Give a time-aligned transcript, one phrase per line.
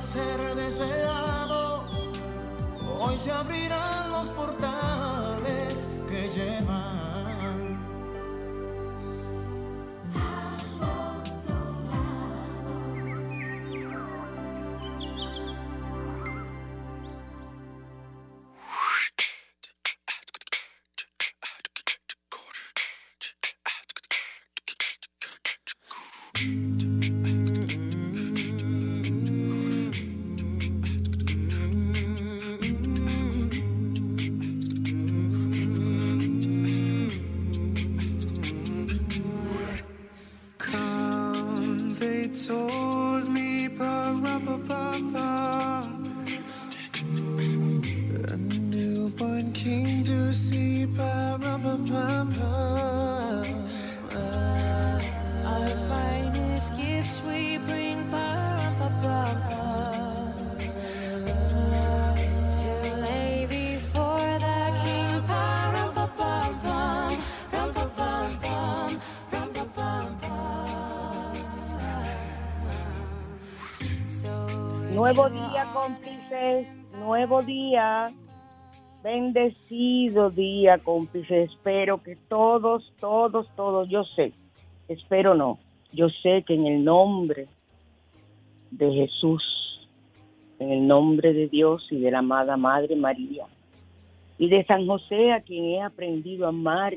[0.00, 1.84] Ser deseado.
[3.00, 7.15] Hoy se abrirán los portales que llevan
[80.34, 81.50] día, cómplices.
[81.50, 84.32] Espero que todos, todos, todos, yo sé,
[84.88, 85.58] espero no,
[85.92, 87.48] yo sé que en el nombre
[88.70, 89.42] de Jesús,
[90.58, 93.46] en el nombre de Dios y de la amada Madre María
[94.38, 96.94] y de San José, a quien he aprendido a amar,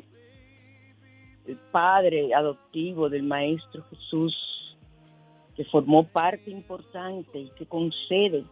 [1.48, 4.78] el Padre adoptivo del Maestro Jesús,
[5.56, 8.44] que formó parte importante y que concede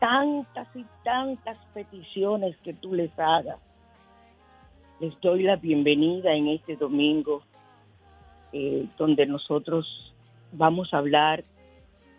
[0.00, 3.58] tantas y tantas peticiones que tú les hagas.
[5.00, 7.42] Les doy la bienvenida en este domingo,
[8.52, 10.14] eh, donde nosotros
[10.52, 11.44] vamos a hablar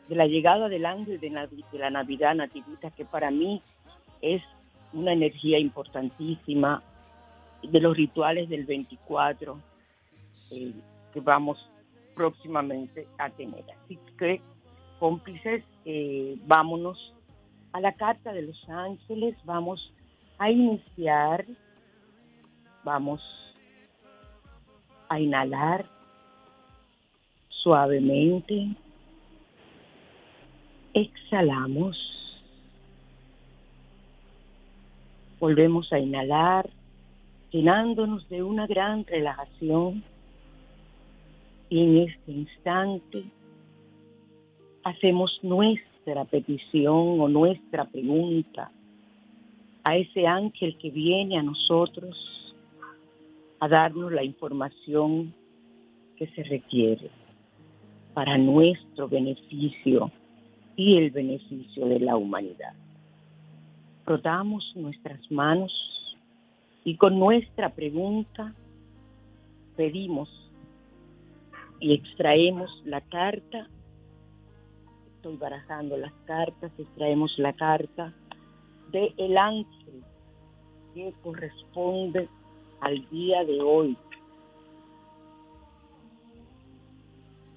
[0.09, 3.61] de la llegada del ángel de, la Navidad nativita, que para mí
[4.21, 4.41] es
[4.93, 6.83] una energía importantísima,
[7.63, 9.57] de los rituales del 24,
[10.51, 10.73] eh,
[11.13, 11.57] que vamos
[12.13, 13.63] próximamente a tener.
[13.83, 14.41] Así que,
[14.99, 17.13] cómplices, eh, vámonos
[17.71, 19.93] a la Carta de los Ángeles, vamos
[20.37, 21.45] a iniciar,
[22.85, 23.19] vamos
[25.09, 25.85] a inhalar
[27.49, 28.69] suavemente,
[30.93, 31.97] exhalamos,
[35.39, 36.69] volvemos a inhalar,
[37.51, 40.03] llenándonos de una gran relajación.
[41.67, 43.23] Y en este instante
[44.83, 48.71] hacemos nuestra petición o nuestra pregunta
[49.83, 52.34] a ese ángel que viene a nosotros
[53.65, 55.33] a darnos la información
[56.17, 57.09] que se requiere
[58.13, 60.11] para nuestro beneficio
[60.75, 62.73] y el beneficio de la humanidad.
[64.03, 65.73] Frotamos nuestras manos
[66.83, 68.53] y con nuestra pregunta
[69.75, 70.29] pedimos
[71.79, 73.67] y extraemos la carta,
[75.15, 78.13] estoy barajando las cartas, extraemos la carta
[78.91, 80.03] de el ángel
[80.93, 82.29] que corresponde
[82.81, 83.97] al día de hoy.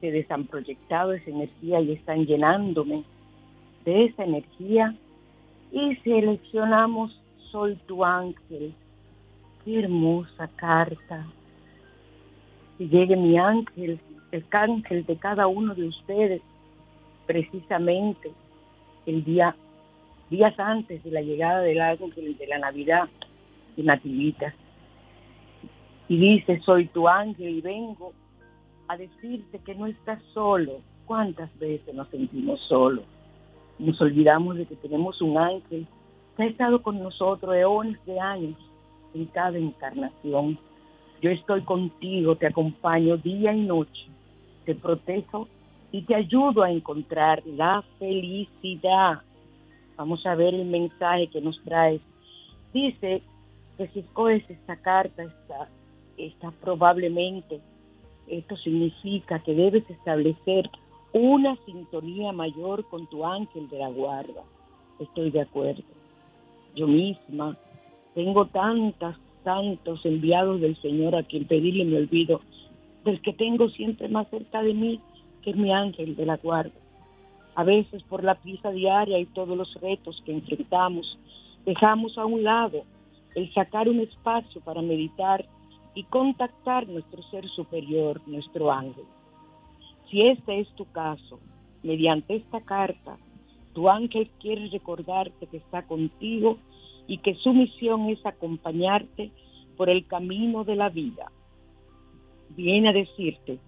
[0.01, 3.05] Se han proyectado esa energía y están llenándome
[3.85, 4.95] de esa energía
[5.73, 7.21] y seleccionamos
[7.51, 8.75] Soy tu ángel.
[9.65, 11.27] Qué hermosa carta.
[12.77, 13.99] Si llegue mi ángel
[14.31, 16.43] el cángel de cada uno de ustedes
[17.27, 18.31] precisamente
[19.07, 19.57] el día
[20.31, 23.09] días antes de la llegada del ángel de la Navidad
[23.77, 24.53] de Nativitas.
[26.09, 28.13] Y dice, soy tu ángel y vengo
[28.89, 30.81] a decirte que no estás solo.
[31.07, 33.05] ¿Cuántas veces nos sentimos solos?
[33.79, 35.87] Nos olvidamos de que tenemos un ángel
[36.37, 38.57] que ha estado con nosotros eones de años
[39.15, 40.59] en cada encarnación.
[41.21, 44.07] Yo estoy contigo, te acompaño día y noche,
[44.65, 45.49] te protejo
[45.91, 49.23] y te ayudo a encontrar la felicidad.
[49.97, 52.01] Vamos a ver el mensaje que nos trae.
[52.73, 53.23] Dice
[53.77, 55.69] que si escoges esta carta, está,
[56.19, 57.61] está probablemente,
[58.27, 60.69] esto significa que debes establecer
[61.13, 64.43] una sintonía mayor con tu ángel de la guarda.
[65.01, 65.83] Estoy de acuerdo.
[66.75, 67.57] Yo misma
[68.15, 72.41] tengo tantas, tantos enviados del Señor a quien pedirle me olvido
[73.05, 75.01] del que tengo siempre más cerca de mí,
[75.43, 76.75] que es mi ángel de la guarda.
[77.55, 81.19] A veces por la prisa diaria y todos los retos que enfrentamos,
[81.65, 82.83] dejamos a un lado
[83.35, 85.45] el sacar un espacio para meditar
[85.99, 89.05] y contactar nuestro ser superior, nuestro ángel.
[90.09, 91.41] Si este es tu caso,
[91.83, 93.19] mediante esta carta,
[93.73, 96.59] tu ángel quiere recordarte que está contigo
[97.09, 99.33] y que su misión es acompañarte
[99.77, 101.33] por el camino de la vida.
[102.51, 103.59] Viene a decirte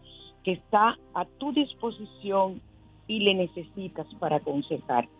[0.45, 2.61] que está a tu disposición
[3.09, 5.11] y le necesitas para aconsejarte,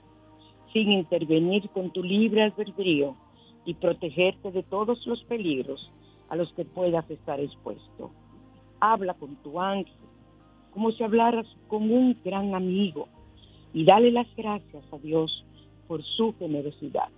[0.73, 3.17] sin intervenir con tu libre albedrío
[3.65, 5.91] y protegerte de todos los peligros
[6.31, 8.11] a los que puedas estar expuesto.
[8.81, 9.93] Habla con tu ángel
[10.73, 13.09] como si hablaras con un gran amigo
[13.73, 15.45] y dale las gracias a Dios
[15.89, 17.09] por su generosidad.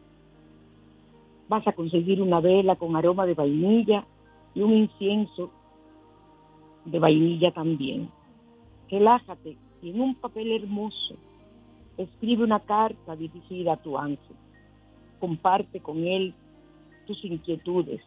[1.49, 4.06] Vas a conseguir una vela con aroma de vainilla
[4.55, 5.50] y un incienso
[6.85, 8.11] de vainilla también.
[8.91, 11.17] Relájate y en un papel hermoso
[11.97, 14.37] escribe una carta dirigida a tu ángel.
[15.20, 16.35] Comparte con él
[17.06, 18.00] tus inquietudes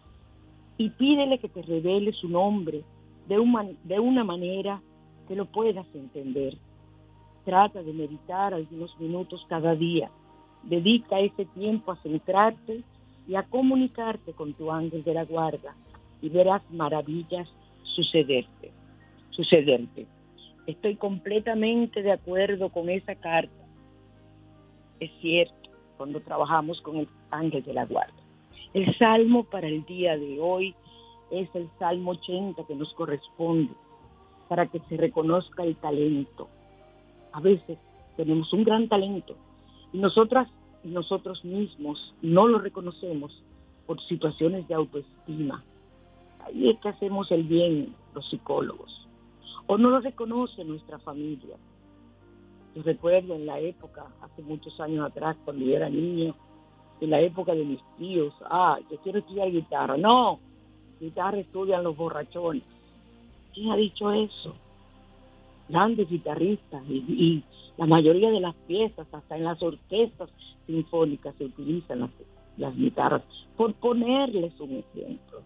[0.78, 2.84] y pídele que te revele su nombre
[3.28, 4.82] de, de una manera
[5.28, 6.58] que lo puedas entender.
[7.44, 10.10] Trata de meditar algunos minutos cada día.
[10.64, 12.84] Dedica ese tiempo a centrarte
[13.28, 15.76] y a comunicarte con tu ángel de la guarda
[16.22, 17.48] y verás maravillas
[17.84, 18.72] sucederte,
[19.32, 20.08] sucederte.
[20.68, 23.64] Estoy completamente de acuerdo con esa carta.
[25.00, 28.25] Es cierto, cuando trabajamos con el ángel de la guarda.
[28.76, 30.76] El salmo para el día de hoy
[31.32, 33.72] es el Salmo 80 que nos corresponde
[34.50, 36.50] para que se reconozca el talento.
[37.32, 37.78] A veces
[38.18, 39.38] tenemos un gran talento
[39.94, 40.50] y nosotras
[40.84, 43.32] y nosotros mismos no lo reconocemos
[43.88, 45.64] por situaciones de autoestima.
[46.46, 49.08] Ahí es que hacemos el bien los psicólogos
[49.68, 51.56] o no lo reconoce nuestra familia.
[52.76, 56.36] Yo recuerdo en la época, hace muchos años atrás, cuando yo era niño,
[57.02, 59.98] en la época de mis tíos, ah, yo quiero estudiar guitarra.
[59.98, 60.40] No,
[61.00, 62.64] guitarra estudian los borrachones.
[63.54, 64.56] ¿Quién ha dicho eso?
[65.70, 67.44] Grandes guitarristas y, y
[67.78, 70.30] la mayoría de las piezas, hasta en las orquestas
[70.66, 72.12] sinfónicas se utilizan las,
[72.58, 73.24] las guitarras,
[73.58, 75.42] por ponerles un ejemplo.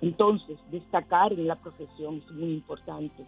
[0.00, 3.24] Entonces, destacar en la profesión es muy importante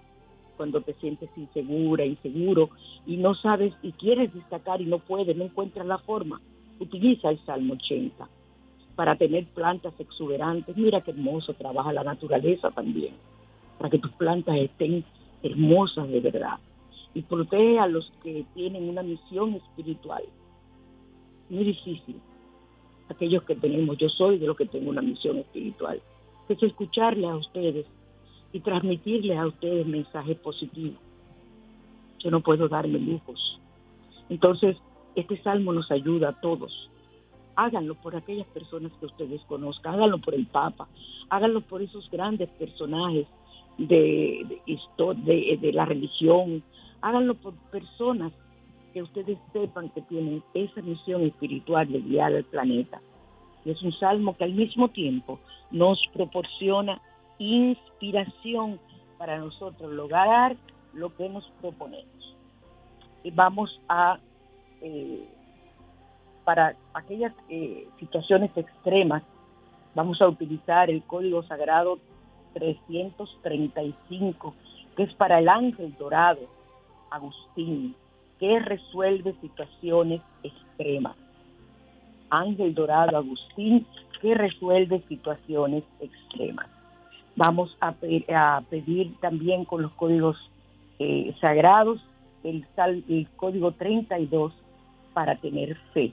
[0.56, 2.70] cuando te sientes insegura, inseguro
[3.06, 6.40] y no sabes y quieres destacar y no puedes, no encuentras la forma.
[6.78, 8.28] Utiliza el Salmo 80
[8.94, 10.76] para tener plantas exuberantes.
[10.76, 13.14] Mira qué hermoso trabaja la naturaleza también,
[13.78, 15.04] para que tus plantas estén
[15.42, 16.58] hermosas de verdad.
[17.14, 20.22] Y protege a los que tienen una misión espiritual.
[21.48, 22.16] Muy difícil.
[23.08, 26.02] Aquellos que tenemos, yo soy de los que tengo una misión espiritual
[26.48, 27.86] es escucharle a ustedes
[28.52, 30.98] y transmitirle a ustedes mensajes positivos.
[32.20, 33.60] Yo no puedo darme lujos.
[34.28, 34.76] Entonces,
[35.16, 36.90] este salmo nos ayuda a todos.
[37.56, 40.86] Háganlo por aquellas personas que ustedes conozcan, háganlo por el Papa,
[41.30, 43.26] háganlo por esos grandes personajes
[43.78, 46.62] de, de, de la religión,
[47.00, 48.32] háganlo por personas
[48.92, 53.00] que ustedes sepan que tienen esa misión espiritual de guiar al planeta.
[53.64, 57.00] Es un salmo que al mismo tiempo nos proporciona
[57.38, 58.78] inspiración
[59.18, 60.56] para nosotros lograr
[60.94, 62.36] lo que nos proponemos.
[63.22, 64.18] Y vamos a,
[64.86, 65.28] eh,
[66.44, 69.24] para aquellas eh, situaciones extremas,
[69.96, 71.98] vamos a utilizar el código sagrado
[72.54, 74.54] 335,
[74.96, 76.42] que es para el ángel dorado,
[77.10, 77.96] Agustín,
[78.38, 81.16] que resuelve situaciones extremas.
[82.30, 83.86] Ángel Dorado Agustín,
[84.20, 86.68] que resuelve situaciones extremas.
[87.34, 90.36] Vamos a, pedir también con los códigos
[90.98, 92.00] eh, sagrados
[92.44, 92.66] el,
[93.08, 94.52] el código 32
[95.16, 96.12] para tener fe.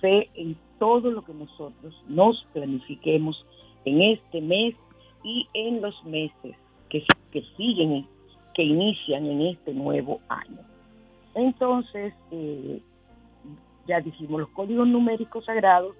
[0.00, 3.44] Fe en todo lo que nosotros nos planifiquemos
[3.84, 4.76] en este mes
[5.24, 6.54] y en los meses
[6.88, 8.06] que, que siguen,
[8.54, 10.60] que inician en este nuevo año.
[11.34, 12.80] Entonces, eh,
[13.88, 15.96] ya dijimos los códigos numéricos sagrados,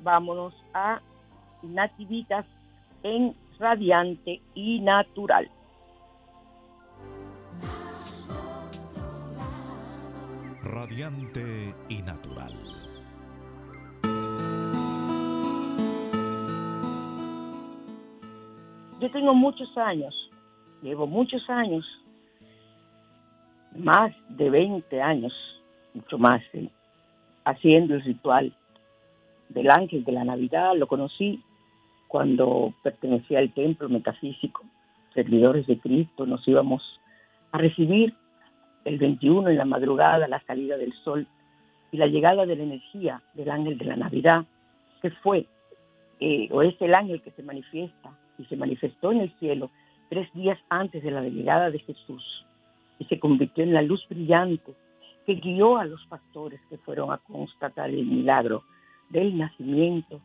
[0.00, 1.00] vámonos a
[1.62, 2.46] nativitas
[3.04, 5.48] en radiante y natural.
[10.72, 12.54] Radiante y natural.
[19.00, 20.14] Yo tengo muchos años,
[20.80, 21.84] llevo muchos años,
[23.76, 25.32] más de 20 años,
[25.92, 26.40] mucho más,
[27.44, 28.54] haciendo el ritual
[29.48, 30.76] del ángel de la Navidad.
[30.76, 31.42] Lo conocí
[32.06, 34.62] cuando pertenecía al templo metafísico,
[35.14, 36.80] servidores de Cristo, nos íbamos
[37.50, 38.14] a recibir
[38.84, 41.26] el 21 en la madrugada, la salida del sol
[41.92, 44.44] y la llegada de la energía del ángel de la Navidad,
[45.02, 45.46] que fue,
[46.20, 49.70] eh, o es el ángel que se manifiesta y se manifestó en el cielo
[50.08, 52.44] tres días antes de la llegada de Jesús
[52.98, 54.72] y se convirtió en la luz brillante
[55.26, 58.62] que guió a los pastores que fueron a constatar el milagro
[59.08, 60.20] del nacimiento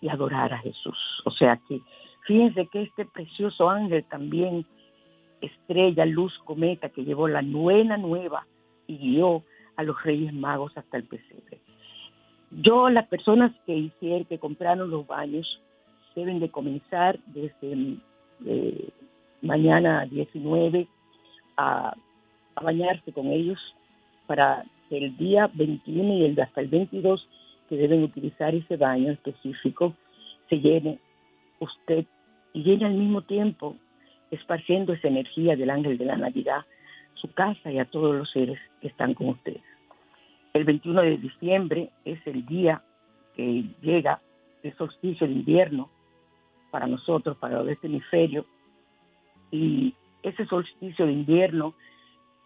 [0.00, 0.98] y adorar a Jesús.
[1.24, 1.80] O sea que
[2.26, 4.66] fíjense que este precioso ángel también,
[5.44, 8.46] estrella, luz, cometa, que llevó la nueva nueva
[8.86, 9.42] y guió
[9.76, 11.60] a los reyes magos hasta el pesebre.
[12.50, 15.60] Yo, las personas que hicieron, que compraron los baños,
[16.14, 17.96] deben de comenzar desde
[18.46, 18.88] eh,
[19.42, 20.86] mañana 19
[21.56, 21.94] a,
[22.54, 23.58] a bañarse con ellos
[24.26, 27.28] para el día 21 y el hasta el 22
[27.68, 29.94] que deben utilizar ese baño específico
[30.48, 30.98] se llene
[31.58, 32.04] usted
[32.52, 33.76] y llene al mismo tiempo
[34.34, 36.64] esparciendo esa energía del ángel de la Navidad
[37.14, 39.62] su casa y a todos los seres que están con ustedes.
[40.52, 42.82] El 21 de diciembre es el día
[43.34, 44.20] que llega
[44.62, 45.88] el solsticio de invierno
[46.70, 48.44] para nosotros, para este hemisferio,
[49.50, 51.74] y ese solsticio de invierno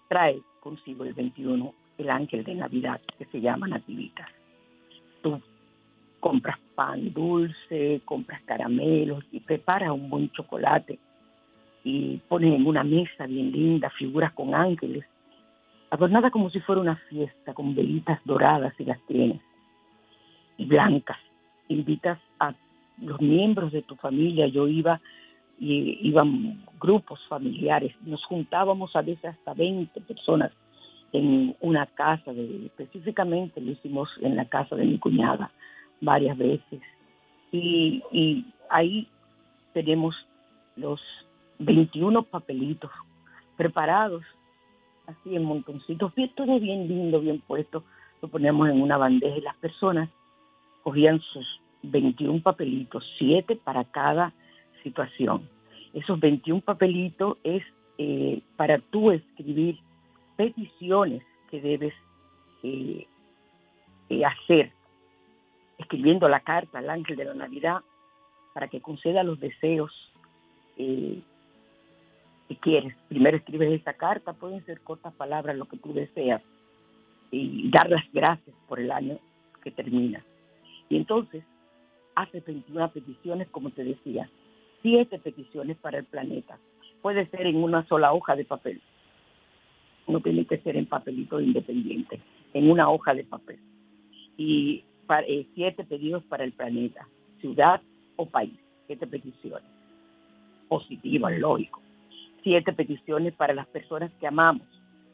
[0.08, 4.28] trae consigo el 21 el ángel de Navidad que se llama Nativitas.
[5.22, 5.40] Tú
[6.20, 10.98] compras pan dulce, compras caramelos y preparas un buen chocolate
[11.84, 15.04] y pones en una mesa bien linda figuras con ángeles,
[15.90, 19.40] adornada como si fuera una fiesta con velitas doradas y las tienes
[20.56, 21.18] y blancas.
[21.68, 22.54] Invitas a
[23.00, 25.00] los miembros de tu familia, yo iba
[25.60, 30.52] y iban grupos familiares, nos juntábamos a veces hasta 20 personas
[31.12, 35.50] en una casa, de, específicamente lo hicimos en la casa de mi cuñada
[36.00, 36.80] varias veces.
[37.50, 39.08] Y ahí
[39.72, 40.14] tenemos
[40.76, 41.00] los
[41.58, 42.90] 21 papelitos
[43.56, 44.22] preparados,
[45.06, 47.84] así en montoncitos, bien, todo bien lindo, bien puesto,
[48.22, 50.08] lo ponemos en una bandeja y las personas
[50.82, 51.46] cogían sus
[51.82, 54.32] 21 papelitos, 7 para cada
[54.82, 55.48] situación.
[55.92, 57.62] Esos 21 papelitos es
[57.98, 59.78] eh, para tú escribir
[60.36, 61.94] peticiones que debes
[62.62, 63.06] eh,
[64.08, 64.72] eh, hacer,
[65.78, 67.80] escribiendo la carta al ángel de la Navidad
[68.54, 69.92] para que conceda los deseos
[72.48, 72.94] que quieres.
[73.08, 76.42] Primero escribes esa carta, pueden ser cortas palabras, lo que tú deseas,
[77.30, 79.18] y dar las gracias por el año
[79.62, 80.24] que termina.
[80.88, 81.44] Y entonces
[82.14, 84.28] haces 21 peticiones, como te decía,
[84.82, 86.58] siete peticiones para el planeta.
[87.02, 88.80] Puede ser en una sola hoja de papel
[90.08, 92.20] no tiene que ser en papelito independiente,
[92.54, 93.58] en una hoja de papel.
[94.36, 94.84] Y
[95.26, 97.06] eh, siete pedidos para el planeta,
[97.40, 97.80] ciudad
[98.16, 99.68] o país, siete peticiones
[100.68, 101.80] positivas, lógico.
[102.42, 104.66] Siete peticiones para las personas que amamos,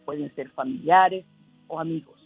[0.05, 1.25] pueden ser familiares
[1.69, 2.21] o amigos.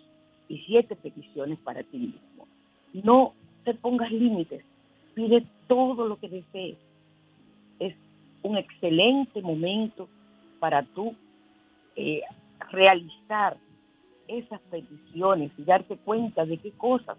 [0.49, 2.49] Y siete peticiones para ti mismo.
[2.93, 4.64] No te pongas límites,
[5.14, 6.78] pide todo lo que desees.
[7.78, 7.95] Es
[8.43, 10.09] un excelente momento
[10.59, 11.14] para tú
[11.97, 12.23] eh,
[12.71, 13.57] realizar
[14.26, 17.17] esas peticiones y darte cuenta de qué cosas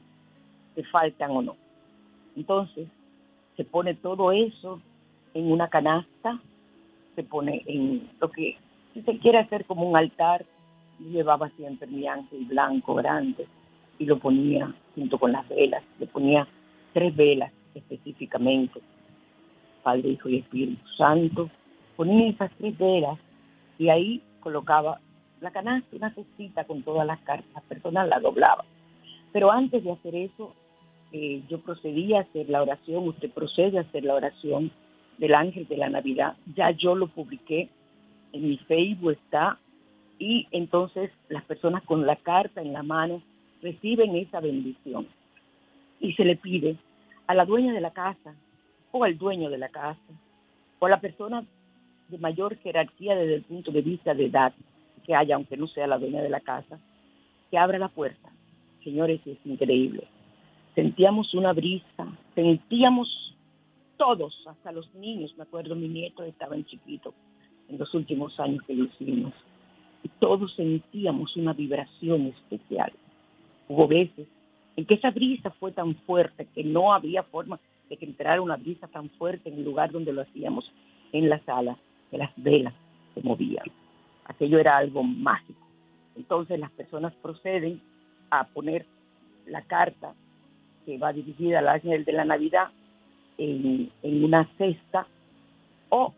[0.76, 1.56] te faltan o no.
[2.36, 2.88] Entonces,
[3.58, 4.80] se pone todo eso
[5.34, 6.40] en una canasta,
[7.16, 8.58] se pone en lo que,
[8.94, 10.46] si se quiere hacer como un altar,
[11.00, 13.48] llevaba siempre mi ángel blanco grande
[13.98, 16.48] y lo ponía junto con las velas, le ponía
[16.94, 18.82] tres velas específicamente,
[19.84, 21.50] Padre, Hijo y Espíritu Santo,
[21.96, 23.18] ponía esas tres velas
[23.78, 25.00] y ahí colocaba
[25.42, 28.66] la canasta, una cestita con todas las cartas personal, la doblaba.
[29.32, 30.54] Pero antes de hacer eso,
[31.12, 34.72] eh, yo procedía a hacer la oración, usted procede a hacer la oración
[35.20, 36.36] del ángel de la Navidad.
[36.56, 37.70] Ya yo lo publiqué
[38.34, 39.60] en mi Facebook está
[40.18, 43.22] y entonces las personas con la carta en la mano
[43.62, 45.08] reciben esa bendición
[46.00, 46.78] y se le pide
[47.28, 48.34] a la dueña de la casa
[48.92, 50.00] o al dueño de la casa
[50.80, 51.44] o a la persona
[52.08, 54.54] de mayor jerarquía desde el punto de vista de edad
[55.06, 56.80] que haya, aunque no sea la dueña de la casa,
[57.50, 58.30] que abra la puerta.
[58.84, 60.04] Señores, es increíble.
[60.76, 63.36] Sentíamos una brisa, sentíamos
[64.00, 67.14] todos, hasta los niños, me acuerdo, mi nieto estaba en chiquito
[67.68, 69.34] en los últimos años que lo hicimos,
[70.04, 72.92] y todos sentíamos una vibración especial.
[73.68, 74.26] Hubo veces
[74.78, 78.56] en que esa brisa fue tan fuerte que no había forma de que entrara una
[78.56, 80.72] brisa tan fuerte en el lugar donde lo hacíamos,
[81.12, 81.78] en la sala,
[82.10, 82.74] que las velas
[83.14, 83.66] se movían.
[84.26, 85.60] Aquello era algo mágico.
[86.16, 87.82] Entonces las personas proceden
[88.32, 88.86] a poner
[89.46, 90.14] la carta
[90.86, 92.70] que va dirigida al ángel de la Navidad
[93.40, 93.90] en,
[94.24, 95.08] una cesta
[95.90, 96.14] o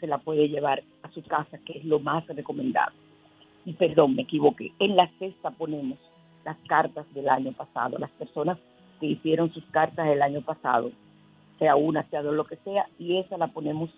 [0.00, 2.92] se la puede llevar a su casa, que es lo más recomendado.
[3.64, 4.72] Y perdón, me equivoqué.
[4.78, 5.98] En la cesta ponemos
[6.44, 8.58] las cartas del año pasado, las personas
[9.00, 10.90] que hicieron sus cartas el año pasado,
[11.58, 13.88] sea una, sea dos, lo que sea, y esa la ponemos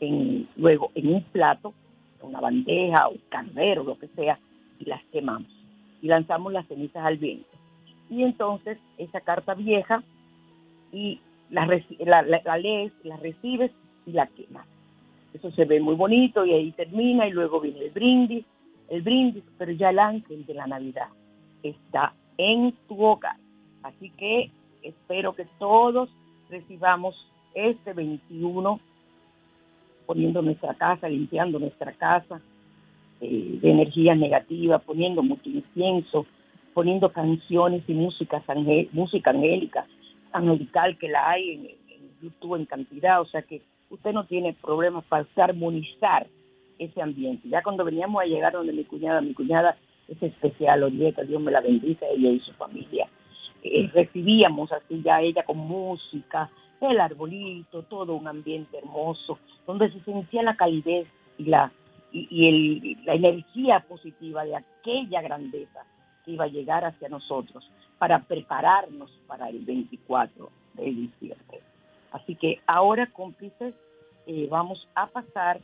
[0.00, 1.72] en, luego en un plato,
[2.20, 4.38] una bandeja, un carnero, lo que sea,
[4.78, 5.48] y las quemamos.
[6.02, 7.48] Y lanzamos las cenizas al viento.
[8.10, 10.02] Y entonces esa carta vieja
[10.92, 11.20] y
[11.50, 11.66] la,
[12.22, 13.70] la, lees, la recibes
[14.06, 14.66] y la quemas.
[15.32, 18.44] Eso se ve muy bonito y ahí termina y luego viene el brindis,
[18.88, 21.08] el brindis, pero ya el ángel de la Navidad
[21.62, 23.36] está en tu hogar.
[23.82, 24.50] Así que
[24.82, 26.08] espero que todos
[26.50, 27.14] recibamos
[27.54, 28.80] este 21
[30.06, 32.40] poniendo nuestra casa, limpiando nuestra casa
[33.20, 36.26] eh, de energía negativa, poniendo mucho incienso,
[36.74, 38.42] poniendo canciones y música,
[38.92, 39.86] música angélica,
[40.34, 41.84] angelical que la hay en,
[42.20, 46.26] YouTube en cantidad, o sea que usted no tiene problemas para armonizar
[46.78, 47.48] ese ambiente.
[47.48, 49.76] Ya cuando veníamos a llegar donde mi cuñada, mi cuñada
[50.08, 53.06] es especial, Orieta, Dios me la bendice, ella y su familia.
[53.62, 60.00] Eh, recibíamos así ya ella con música, el arbolito, todo un ambiente hermoso, donde se
[60.00, 61.70] sentía la calidez y la,
[62.10, 65.84] y, el, la energía positiva de aquella grandeza
[66.24, 67.68] que iba a llegar hacia nosotros
[68.04, 71.60] para prepararnos para el 24 de diciembre.
[72.12, 73.72] Así que ahora, cómplices,
[74.26, 75.58] eh, vamos a pasar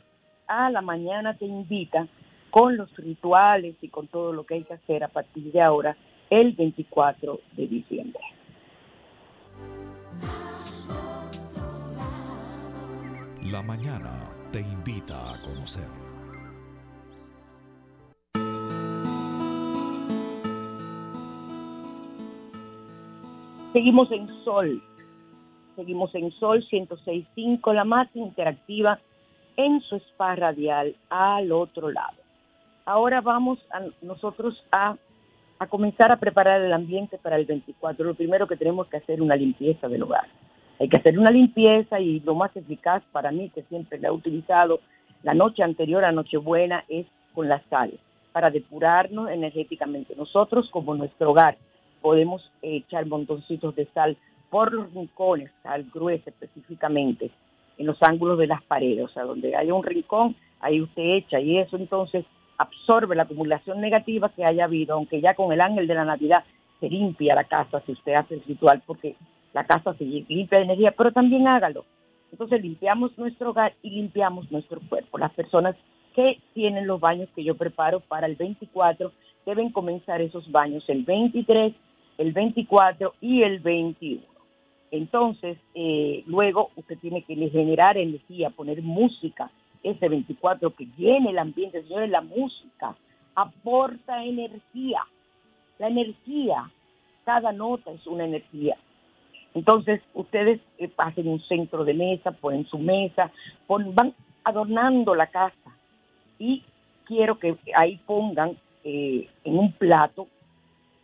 [0.47, 2.07] a la mañana te invita
[2.49, 5.95] con los rituales y con todo lo que hay que hacer a partir de ahora,
[6.31, 8.23] el 24 de diciembre.
[13.43, 16.10] La mañana te invita a conocer.
[23.73, 24.81] Seguimos en Sol,
[25.75, 28.99] seguimos en Sol 106.5, la más interactiva
[29.55, 32.17] en su spa radial al otro lado.
[32.85, 34.97] Ahora vamos a nosotros a,
[35.69, 38.03] comenzar a preparar el ambiente para el 24.
[38.03, 40.27] Lo primero que tenemos que hacer es una limpieza del hogar
[40.81, 44.11] hay que hacer una limpieza y lo más eficaz para mí, que siempre la he
[44.11, 44.79] utilizado
[45.21, 47.05] la noche anterior a Nochebuena, es
[47.35, 47.99] con la sal,
[48.31, 50.15] para depurarnos energéticamente.
[50.15, 51.55] Nosotros, como nuestro hogar,
[52.01, 54.17] podemos echar montoncitos de sal
[54.49, 57.31] por los rincones, sal gruesa específicamente,
[57.77, 61.39] en los ángulos de las paredes, o sea, donde haya un rincón, ahí usted echa
[61.39, 62.25] y eso entonces
[62.57, 66.43] absorbe la acumulación negativa que haya habido, aunque ya con el ángel de la Navidad
[66.79, 69.15] se limpia la casa si usted hace el ritual, porque
[69.53, 71.85] la casa se limpia de energía, pero también hágalo.
[72.31, 75.17] Entonces limpiamos nuestro hogar y limpiamos nuestro cuerpo.
[75.17, 75.75] Las personas
[76.15, 79.11] que tienen los baños que yo preparo para el 24
[79.45, 81.73] deben comenzar esos baños el 23,
[82.17, 84.21] el 24 y el 21.
[84.91, 89.49] Entonces, eh, luego usted tiene que generar energía, poner música
[89.83, 91.81] ese 24 que llene el ambiente.
[91.83, 92.95] Señores, la música
[93.35, 95.01] aporta energía.
[95.79, 96.69] La energía,
[97.23, 98.77] cada nota es una energía.
[99.53, 103.31] Entonces, ustedes eh, pasen un centro de mesa, ponen su mesa,
[103.67, 105.75] van adornando la casa
[106.39, 106.63] y
[107.05, 110.27] quiero que ahí pongan eh, en un plato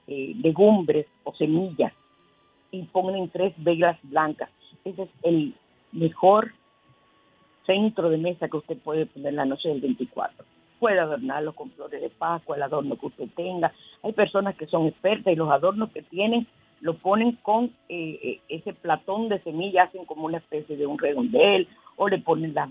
[0.08, 1.94] eh, legumbres o semillas
[2.72, 4.50] y pongan tres velas blancas.
[4.84, 5.54] Ese es el
[5.92, 6.52] mejor
[7.66, 10.46] centro de mesa que usted puede poner la noche del 24.
[10.80, 13.74] Puede adornarlo con flores de Pascua, el adorno que usted tenga.
[14.04, 16.48] Hay personas que son expertas y los adornos que tienen
[16.82, 21.00] lo ponen con eh, eh, ese platón de semillas, hacen como una especie de un
[21.00, 22.70] redondel, o le ponen las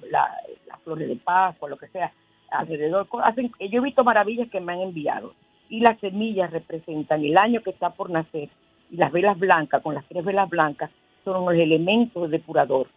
[0.85, 2.12] flores de Pascua, lo que sea,
[2.51, 3.09] alrededor.
[3.25, 5.35] Hacen, yo he visto maravillas que me han enviado.
[5.68, 8.48] Y las semillas representan el año que está por nacer.
[8.90, 10.90] Y las velas blancas, con las tres velas blancas,
[11.24, 12.88] son los elementos depurador.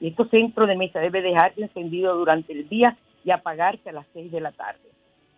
[0.00, 4.06] Y este centro de mesa debe dejarse encendido durante el día y apagarse a las
[4.12, 4.88] 6 de la tarde,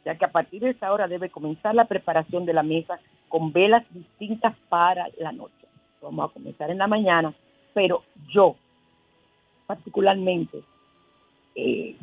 [0.04, 3.52] ya que a partir de esa hora debe comenzar la preparación de la mesa con
[3.52, 5.54] velas distintas para la noche.
[6.02, 7.32] Vamos a comenzar en la mañana,
[7.72, 8.56] pero yo
[9.66, 10.62] particularmente,
[11.54, 11.96] eh,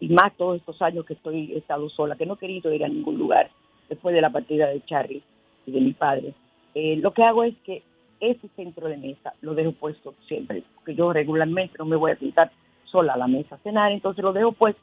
[0.00, 2.84] y más todos estos años que estoy he estado sola, que no he querido ir
[2.84, 3.50] a ningún lugar
[3.88, 5.22] después de la partida de Charlie
[5.66, 6.34] y de mi padre,
[6.74, 7.82] eh, lo que hago es que
[8.20, 12.18] ese centro de mesa lo dejo puesto siempre, porque yo regularmente no me voy a
[12.18, 12.50] sentar
[12.84, 14.80] sola a la mesa a cenar, entonces lo dejo puesto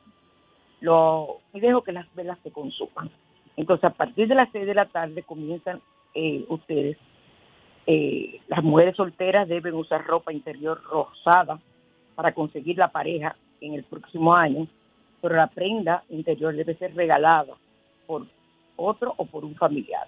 [0.82, 3.10] lo, y dejo que las velas se consuman.
[3.56, 5.82] Entonces, a partir de las 6 de la tarde comienzan
[6.14, 6.98] eh, ustedes,
[7.88, 11.60] eh, las mujeres solteras deben usar ropa interior rosada
[12.16, 14.68] para conseguir la pareja en el próximo año,
[15.22, 17.54] pero la prenda interior debe ser regalada
[18.06, 18.26] por
[18.76, 20.08] otro o por un familiar.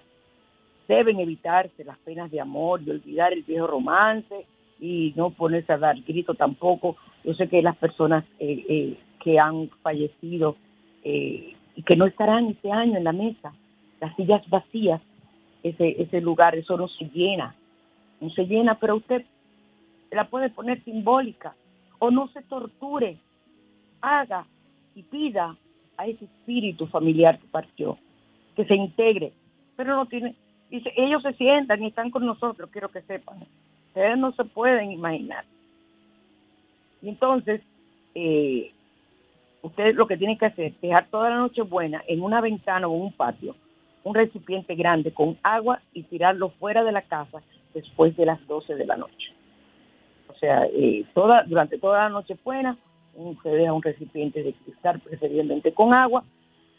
[0.88, 4.46] Deben evitarse las penas de amor y olvidar el viejo romance
[4.78, 6.96] y no ponerse a dar grito tampoco.
[7.24, 10.56] Yo sé que las personas eh, eh, que han fallecido
[11.02, 13.52] eh, y que no estarán este año en la mesa,
[14.00, 15.00] las sillas vacías,
[15.62, 17.54] ese, ese lugar, eso no se llena,
[18.20, 19.24] no se llena, pero usted
[20.10, 21.54] la puede poner simbólica
[21.98, 23.18] o no se torture,
[24.00, 24.46] haga
[24.94, 25.56] y pida
[25.96, 27.98] a ese espíritu familiar que partió,
[28.56, 29.32] que se integre,
[29.76, 30.34] pero no tiene,
[30.70, 33.38] dice, ellos se sientan y están con nosotros, quiero que sepan,
[33.88, 35.44] ustedes no se pueden imaginar.
[37.02, 37.60] Y entonces,
[38.14, 38.72] eh,
[39.62, 42.88] ustedes lo que tienen que hacer es dejar toda la noche buena en una ventana
[42.88, 43.54] o un patio,
[44.02, 47.42] un recipiente grande con agua y tirarlo fuera de la casa
[47.74, 49.32] después de las 12 de la noche.
[50.28, 52.76] O sea, eh, toda, durante toda la noche buena,
[53.42, 56.24] se deja un recipiente de cristal, preferiblemente con agua,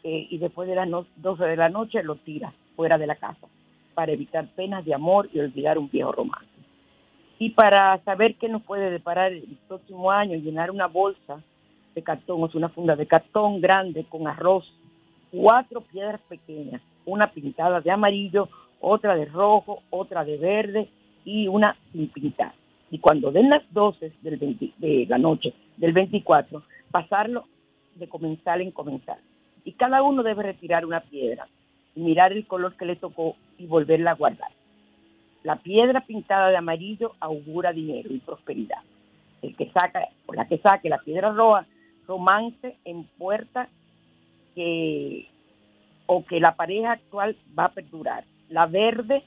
[0.09, 3.45] eh, y después de las 12 de la noche lo tira fuera de la casa
[3.93, 6.47] para evitar penas de amor y olvidar un viejo romance.
[7.39, 11.43] Y para saber qué nos puede deparar el próximo año, llenar una bolsa
[11.93, 14.63] de cartón, o sea, una funda de cartón grande con arroz,
[15.29, 18.47] cuatro piedras pequeñas, una pintada de amarillo,
[18.79, 20.87] otra de rojo, otra de verde
[21.25, 22.53] y una sin pintar.
[22.91, 24.39] Y cuando den las 12 del
[24.77, 27.43] de la noche del 24, pasarlo
[27.95, 29.17] de comenzar en comenzar.
[29.67, 31.47] Y cada uno debe retirar una piedra
[31.97, 34.51] mirar el color que le tocó y volverla a guardar.
[35.43, 38.81] La piedra pintada de amarillo augura dinero y prosperidad.
[39.41, 41.65] El que saca, la que saque la piedra roja,
[42.07, 43.67] romance en puerta
[44.55, 45.27] que,
[46.05, 48.23] o que la pareja actual va a perdurar.
[48.49, 49.23] La verde,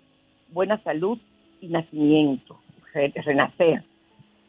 [0.52, 1.18] buena salud
[1.60, 2.60] y nacimiento,
[2.92, 3.82] renacer.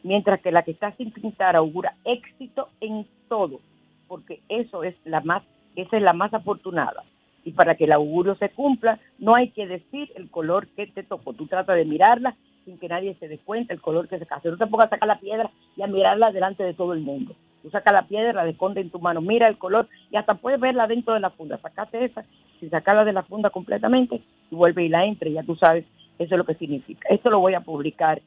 [0.02, 3.60] Mientras que la que está sin pintar augura éxito en todo,
[4.08, 5.42] porque eso es la más,
[5.76, 7.04] esa es la más afortunada
[7.44, 11.02] y para que el augurio se cumpla, no hay que decir el color que te
[11.02, 11.32] tocó.
[11.32, 14.48] Tú tratas de mirarla sin que nadie se dé cuenta el color que se casa.
[14.48, 17.34] No te pongas a sacar la piedra y a mirarla delante de todo el mundo.
[17.62, 20.60] Tú sacas la piedra, la esconde en tu mano, mira el color y hasta puedes
[20.60, 21.58] verla dentro de la funda.
[21.58, 22.24] Sacate esa,
[22.60, 25.84] sin sacarla de la funda completamente y vuelve y la entre, ya tú sabes,
[26.18, 27.08] eso es lo que significa.
[27.08, 28.20] Esto lo voy a publicar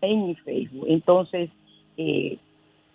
[0.00, 0.86] en mi Facebook.
[0.88, 1.50] Entonces,
[1.96, 2.38] eh,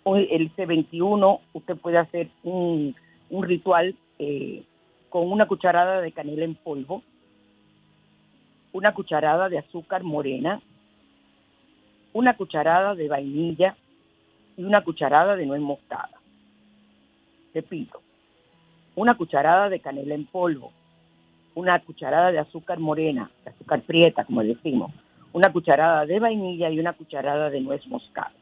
[0.06, 2.94] el C21, usted puede hacer un,
[3.34, 4.62] un ritual eh,
[5.08, 7.02] con una cucharada de canela en polvo,
[8.72, 10.60] una cucharada de azúcar morena,
[12.12, 13.76] una cucharada de vainilla
[14.56, 16.20] y una cucharada de nuez moscada.
[17.52, 18.00] Repito,
[18.94, 20.72] una cucharada de canela en polvo,
[21.56, 24.92] una cucharada de azúcar morena, de azúcar prieta, como decimos,
[25.32, 28.32] una cucharada de vainilla y una cucharada de nuez moscada.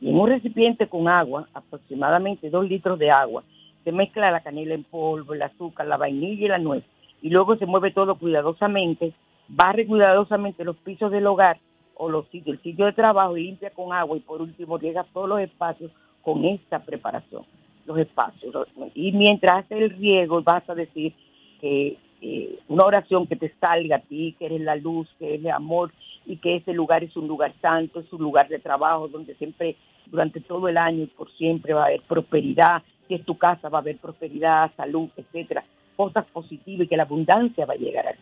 [0.00, 3.42] Y en un recipiente con agua, aproximadamente dos litros de agua,
[3.88, 6.84] se mezcla la canela en polvo, el azúcar, la vainilla y la nuez,
[7.22, 9.14] y luego se mueve todo cuidadosamente,
[9.48, 11.56] barre cuidadosamente los pisos del hogar
[11.94, 15.06] o los sitios, el sitio de trabajo y limpia con agua y por último llega
[15.14, 17.44] todos los espacios con esta preparación,
[17.86, 18.54] los espacios.
[18.94, 21.14] Y mientras hace el riego vas a decir
[21.58, 25.46] que eh, una oración que te salga a ti, que eres la luz, que eres
[25.46, 25.92] el amor
[26.26, 29.76] y que ese lugar es un lugar santo, es un lugar de trabajo donde siempre,
[30.04, 33.68] durante todo el año y por siempre va a haber prosperidad, que en tu casa
[33.68, 35.64] va a haber prosperidad, salud, etcétera,
[35.96, 38.20] cosas positivas y que la abundancia va a llegar a ti.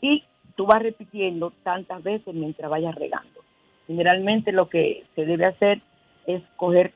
[0.00, 0.24] Y
[0.56, 3.40] tú vas repitiendo tantas veces mientras vayas regando.
[3.86, 5.80] Generalmente lo que se debe hacer
[6.26, 6.92] es coger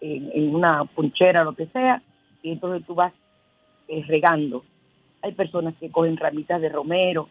[0.00, 2.02] en, una ponchera o lo que sea,
[2.42, 3.12] y entonces tú vas
[3.88, 4.64] eh, regando.
[5.22, 7.28] Hay personas que cogen ramitas de romero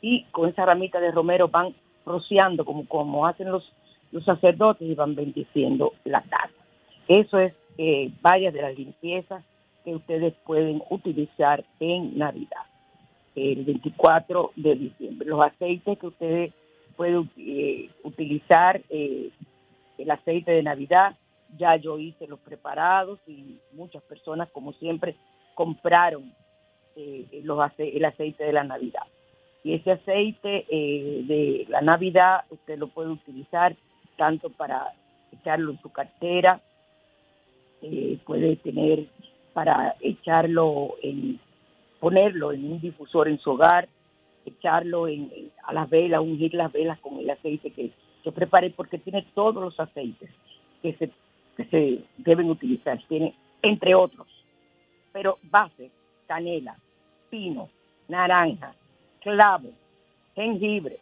[0.00, 1.74] y con esa ramita de romero van
[2.06, 3.70] rociando como, como hacen los,
[4.12, 6.54] los sacerdotes y van bendiciendo la casa.
[7.08, 9.44] Eso es eh, varias de las limpiezas
[9.84, 12.64] que ustedes pueden utilizar en Navidad,
[13.36, 15.28] el 24 de diciembre.
[15.28, 16.52] Los aceites que ustedes
[16.96, 19.30] pueden eh, utilizar, eh,
[19.96, 21.16] el aceite de Navidad.
[21.56, 25.14] Ya yo hice los preparados y muchas personas, como siempre,
[25.54, 26.34] compraron
[27.44, 29.04] los el aceite de la Navidad.
[29.62, 33.76] Y ese aceite de la Navidad usted lo puede utilizar
[34.16, 34.92] tanto para
[35.32, 36.60] echarlo en su cartera,
[37.82, 39.06] eh, puede tener
[39.52, 41.40] para echarlo en,
[42.00, 43.88] ponerlo en un difusor en su hogar,
[44.46, 45.30] echarlo en,
[45.64, 47.90] a las velas, ungir las velas con el aceite que
[48.24, 50.30] yo preparé porque tiene todos los aceites
[50.82, 51.10] que se,
[51.56, 54.26] que se deben utilizar, tiene entre otros,
[55.12, 55.90] pero base,
[56.26, 56.76] canela,
[57.30, 57.68] pino,
[58.06, 58.74] naranja,
[59.20, 59.70] clavo,
[60.34, 60.98] jengibre,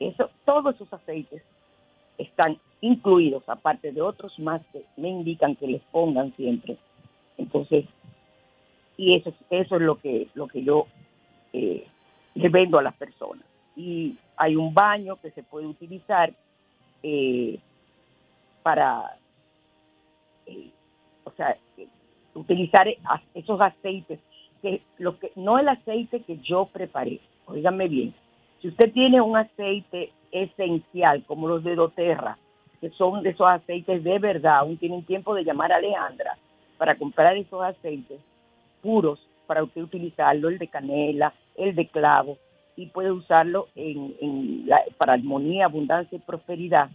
[0.00, 1.42] eso, todos esos aceites
[2.18, 6.76] están incluidos, aparte de otros más que me indican que les pongan siempre.
[7.36, 7.86] Entonces,
[8.96, 10.86] y eso, eso es lo que, lo que yo
[11.52, 11.86] eh,
[12.34, 13.44] le vendo a las personas.
[13.76, 16.32] Y hay un baño que se puede utilizar
[17.02, 17.58] eh,
[18.62, 19.16] para,
[20.46, 20.70] eh,
[21.24, 21.56] o sea,
[22.34, 22.86] utilizar
[23.34, 24.18] esos aceites,
[24.62, 28.12] que lo que no el aceite que yo preparé, oíganme bien,
[28.60, 32.38] si usted tiene un aceite esencial como los de doTERRA,
[32.80, 36.36] que son de esos aceites de verdad, aún tienen tiempo de llamar a Alejandra
[36.76, 38.20] para comprar esos aceites
[38.82, 42.38] puros para usted utilizarlo, el de canela, el de clavo,
[42.76, 46.90] y puede usarlo en, para armonía, abundancia y prosperidad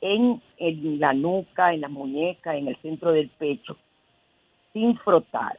[0.00, 0.40] en,
[0.98, 3.76] la nuca, en la muñeca, en el centro del pecho,
[4.72, 5.58] sin frotar.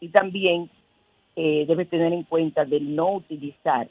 [0.00, 0.68] Y también
[1.36, 3.88] eh, debe tener en cuenta de no utilizar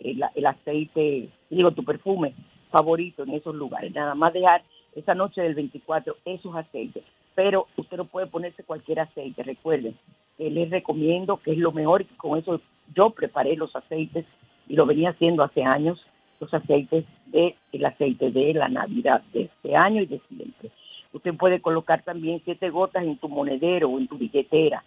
[0.00, 2.34] el, aceite, digo, tu perfume
[2.70, 3.92] favorito en esos lugares.
[3.94, 4.62] Nada más dejar
[4.94, 7.04] esa noche del 24 esos aceites.
[7.34, 9.42] Pero usted no puede ponerse cualquier aceite.
[9.42, 9.96] Recuerden,
[10.38, 12.04] les recomiendo que es lo mejor.
[12.16, 12.60] Con eso
[12.94, 14.26] yo preparé los aceites
[14.68, 16.00] y lo venía haciendo hace años,
[16.40, 20.70] los aceites de el aceite de la Navidad de este año y de siempre.
[21.12, 24.84] Usted puede colocar también siete gotas en tu monedero o en tu billetera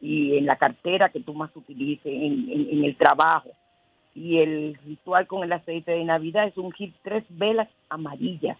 [0.00, 3.50] y en la cartera que tú más utilices, en el trabajo
[4.14, 8.58] y el ritual con el aceite de Navidad es ungir tres velas amarillas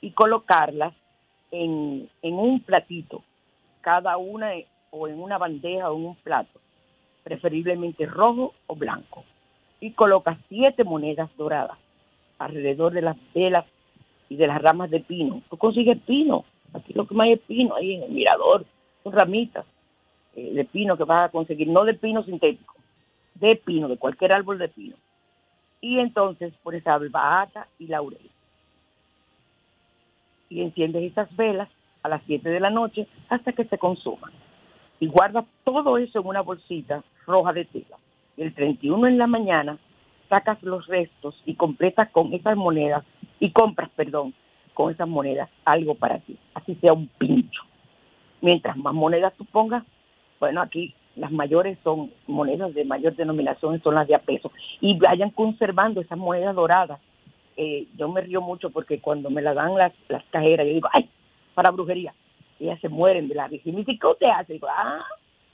[0.00, 0.94] y colocarlas
[1.50, 3.22] en, un platito,
[3.80, 4.52] cada una
[4.90, 6.60] o en una bandeja o en un plato,
[7.22, 9.24] preferiblemente rojo o blanco.
[9.80, 11.78] Y colocas siete monedas doradas
[12.38, 13.64] alrededor de las velas
[14.28, 15.42] y de las ramas de pino.
[15.50, 18.64] Tú consigues pino, aquí lo que más es pino, ahí en el mirador,
[19.02, 19.64] son ramitas
[20.34, 22.73] eh, de pino que vas a conseguir, no de pino sintético,
[23.34, 24.96] de pino, de cualquier árbol de pino.
[25.80, 28.30] Y entonces pones albahaca y laurel.
[30.48, 31.68] Y enciendes esas velas
[32.02, 34.32] a las 7 de la noche hasta que se consuman.
[35.00, 37.98] Y guardas todo eso en una bolsita roja de tela.
[38.36, 39.78] El 31 en la mañana
[40.28, 43.04] sacas los restos y completas con esas monedas
[43.40, 44.34] y compras, perdón,
[44.74, 47.62] con esas monedas algo para ti, así sea un pincho.
[48.40, 49.84] Mientras más monedas tú pongas,
[50.40, 54.50] bueno, aquí las mayores son monedas de mayor denominación, son las de a peso,
[54.80, 57.00] y vayan conservando esas monedas doradas.
[57.56, 60.88] Eh, yo me río mucho porque cuando me la dan las, las cajeras, yo digo,
[60.92, 61.08] ¡ay!
[61.54, 62.12] Para brujería.
[62.58, 63.68] Ellas se mueren de la risa.
[63.68, 64.54] Y me ¿qué te hace?
[64.54, 65.04] digo, ah,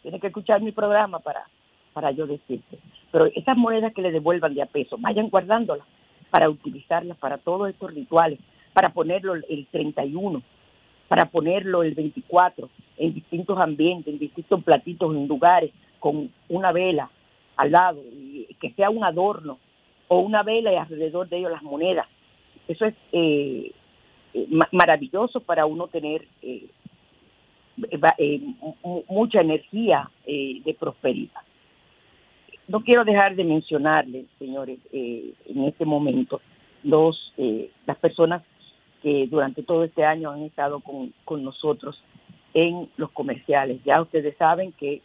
[0.03, 1.45] tienes que escuchar mi programa para,
[1.93, 2.79] para yo decirte.
[3.13, 5.87] Pero esas monedas que le devuelvan de a peso, vayan guardándolas
[6.31, 8.39] para utilizarlas para todos estos rituales,
[8.73, 10.43] para ponerlo el 31,
[11.11, 17.11] para ponerlo el 24 en distintos ambientes, en distintos platitos, en lugares, con una vela
[17.57, 19.59] al lado, y que sea un adorno,
[20.07, 22.07] o una vela y alrededor de ellos las monedas.
[22.69, 23.73] Eso es eh,
[24.35, 26.69] eh, maravilloso para uno tener eh,
[29.09, 31.41] mucha energía de prosperidad.
[32.69, 36.41] No quiero dejar de mencionarles, señores, en este momento,
[36.85, 37.33] los,
[37.85, 38.45] las personas
[39.03, 42.03] que durante todo este año han estado con, nosotros
[42.55, 43.81] en los comerciales.
[43.85, 45.03] Ya ustedes saben que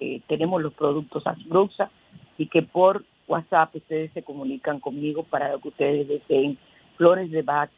[0.00, 1.90] eh, tenemos los productos Asbruxa
[2.38, 6.58] y que por WhatsApp ustedes se comunican conmigo para que ustedes deseen
[6.96, 7.70] flores de Bach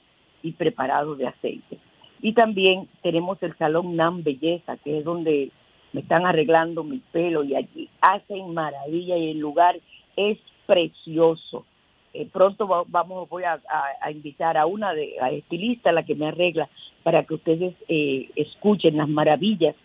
[0.43, 1.79] y preparados de aceite.
[2.21, 5.51] Y también tenemos el Salón NAM Belleza, que es donde
[5.93, 9.79] me están arreglando mi pelo y allí hacen maravilla y el lugar
[10.17, 11.65] es precioso.
[12.15, 13.61] Eh, pronto vamos voy a,
[14.11, 16.69] invitar a una de a estilista la que me arregla
[17.03, 19.77] para que ustedes eh, escuchen las maravillas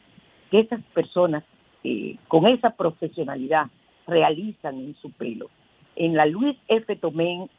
[0.50, 1.44] que esas personas
[1.84, 3.68] eh, con esa profesionalidad
[4.08, 5.50] realizan en su pelo.
[5.96, 6.96] En la Luis F.
[6.96, 7.50] Tomén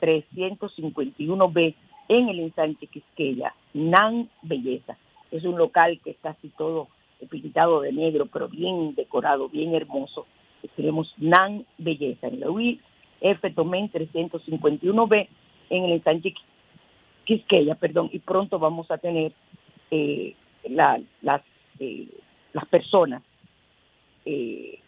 [0.00, 1.74] 351B
[2.08, 4.96] en el ensanche Quisqueya, NAN Belleza.
[5.30, 6.88] Es un local que está así todo
[7.30, 10.26] pintado de negro, pero bien decorado, bien hermoso.
[10.76, 12.80] Tenemos NAN Belleza en la Luis
[13.22, 13.50] F.
[13.50, 15.28] Tomén 351B
[15.70, 16.34] en el ensanche
[17.24, 19.32] Quisqueya, perdón, y pronto vamos a tener
[19.90, 20.34] eh,
[20.68, 21.00] las,
[21.78, 22.08] eh,
[22.52, 23.22] las personas
[24.24, 24.78] eh,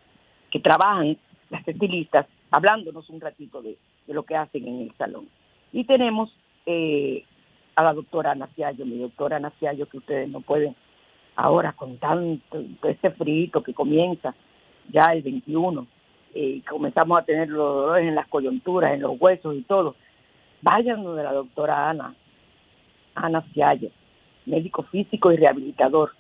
[0.50, 1.16] que trabajan,
[1.50, 3.76] las estilistas, hablándonos un ratito de,
[4.08, 5.28] lo que hacen en el salón.
[5.72, 6.30] Y tenemos
[7.76, 10.74] a la doctora Ana mi doctora Ana que ustedes no pueden
[11.36, 14.34] ahora con tanto, este frío que comienza
[14.90, 15.86] ya el 21,
[16.34, 19.94] y comenzamos a tener los dolores en las coyunturas, en los huesos y todo.
[20.62, 22.14] Vayan de la doctora Ana,
[23.14, 23.90] Ana Ciallo,
[24.46, 26.12] médico físico y rehabilitador,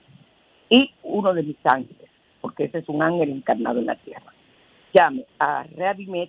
[0.70, 2.08] y uno de mis ángeles,
[2.40, 4.32] porque ese es un ángel encarnado en la tierra.
[4.92, 6.28] Llame a Reavimed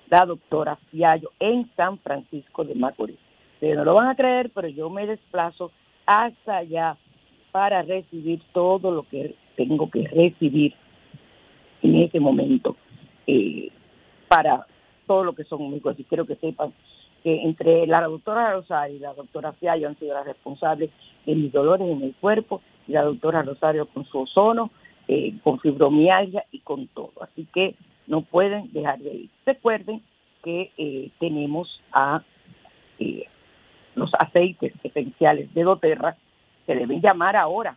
[0.10, 3.18] la doctora Fiallo, en San Francisco de Macorís.
[3.62, 5.72] No lo van a creer, pero yo me desplazo
[6.06, 6.98] hasta allá
[7.52, 10.74] para recibir todo lo que tengo que recibir
[11.82, 12.76] en ese momento
[13.28, 13.70] eh,
[14.28, 14.66] para
[15.08, 16.00] todo lo que son mis cosas.
[16.00, 16.74] Y quiero que sepan
[17.24, 20.90] que entre la doctora Rosario y la doctora Fiallo han sido las responsables
[21.26, 24.72] de mis dolores en el cuerpo y la doctora Rosario con su ozono,
[25.08, 27.12] eh, con fibromialgia y con todo.
[27.22, 27.76] Así que
[28.08, 29.30] no pueden dejar de ir.
[29.46, 30.02] Recuerden
[30.44, 32.24] que eh, tenemos a
[33.96, 36.18] los aceites esenciales de doTERRA
[36.70, 37.76] se deben llamar ahora.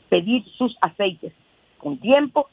[0.08, 1.32] pedir sus aceites
[1.78, 2.48] con tiempo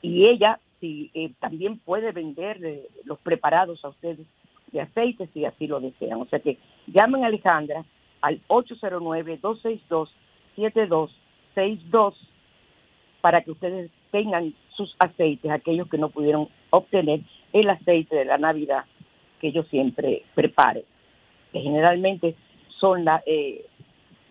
[0.00, 4.26] y ella si eh, también puede vender los preparados a ustedes
[4.72, 6.22] de aceites si así lo desean.
[6.22, 7.84] O sea que llamen a Alejandra
[8.22, 10.08] al 809 262
[10.56, 12.14] 7262
[13.20, 17.20] para que ustedes tengan sus aceites, aquellos que no pudieron obtener
[17.52, 18.84] el aceite de la Navidad
[19.40, 20.82] que yo siempre preparo.
[21.52, 22.34] Que generalmente
[22.80, 23.64] son la, eh,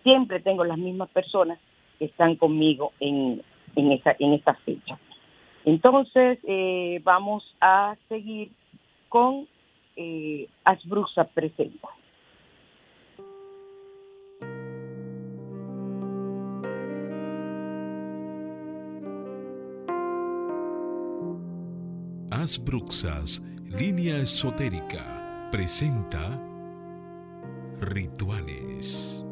[0.02, 1.58] siempre tengo las mismas personas
[1.98, 3.42] que están conmigo en,
[3.76, 4.98] en, esa, en esta fecha.
[5.64, 8.50] Entonces, eh, vamos a seguir
[9.08, 9.48] con
[9.96, 11.88] eh, Asbruxa Presenta.
[22.58, 26.38] Bruxas, línea esotérica, presenta
[27.80, 29.23] Rituales.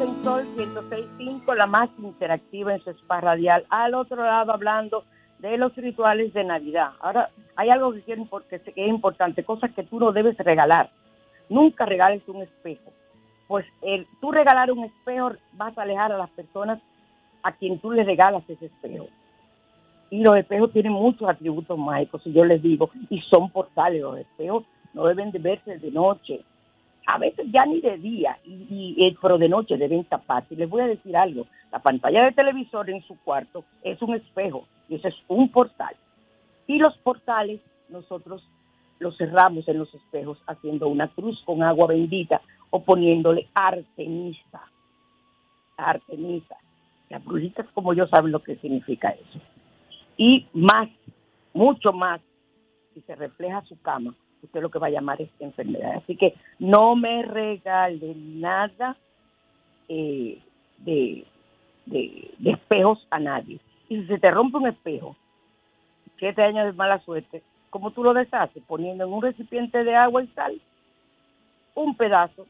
[0.00, 3.64] En Sol 106.5, la más interactiva en su spa radial.
[3.68, 5.04] Al otro lado, hablando
[5.38, 6.92] de los rituales de Navidad.
[7.00, 10.90] Ahora, hay algo que, quiero, que es importante, cosas que tú no debes regalar.
[11.48, 12.92] Nunca regales un espejo.
[13.48, 16.80] Pues el, tú regalar un espejo vas a alejar a las personas
[17.42, 19.08] a quien tú le regalas ese espejo.
[20.10, 24.00] Y los espejos tienen muchos atributos mágicos, y yo les digo, y son portales.
[24.00, 26.44] Los espejos no deben de verse de noche,
[27.06, 30.54] a veces ya ni de día, y, y, pero de noche deben taparse.
[30.54, 34.14] Y les voy a decir algo, la pantalla de televisor en su cuarto es un
[34.14, 35.94] espejo, y eso es un portal.
[36.66, 38.42] Y los portales nosotros
[38.98, 44.62] los cerramos en los espejos haciendo una cruz con agua bendita o poniéndole artemisa.
[45.76, 46.56] Artemisa.
[47.10, 49.40] Las brujitas como yo saben lo que significa eso.
[50.16, 50.88] Y más,
[51.52, 52.20] mucho más,
[52.94, 55.96] si se refleja su cama, usted lo que va a llamar es enfermedad.
[55.96, 58.96] Así que no me regale nada
[59.88, 60.38] eh,
[60.78, 61.24] de,
[61.86, 63.60] de, espejos a nadie.
[63.88, 65.16] Y si se te rompe un espejo,
[66.18, 68.62] siete años de mala suerte, ¿cómo tú lo deshaces?
[68.66, 70.60] Poniendo en un recipiente de agua y sal
[71.74, 72.46] un pedazo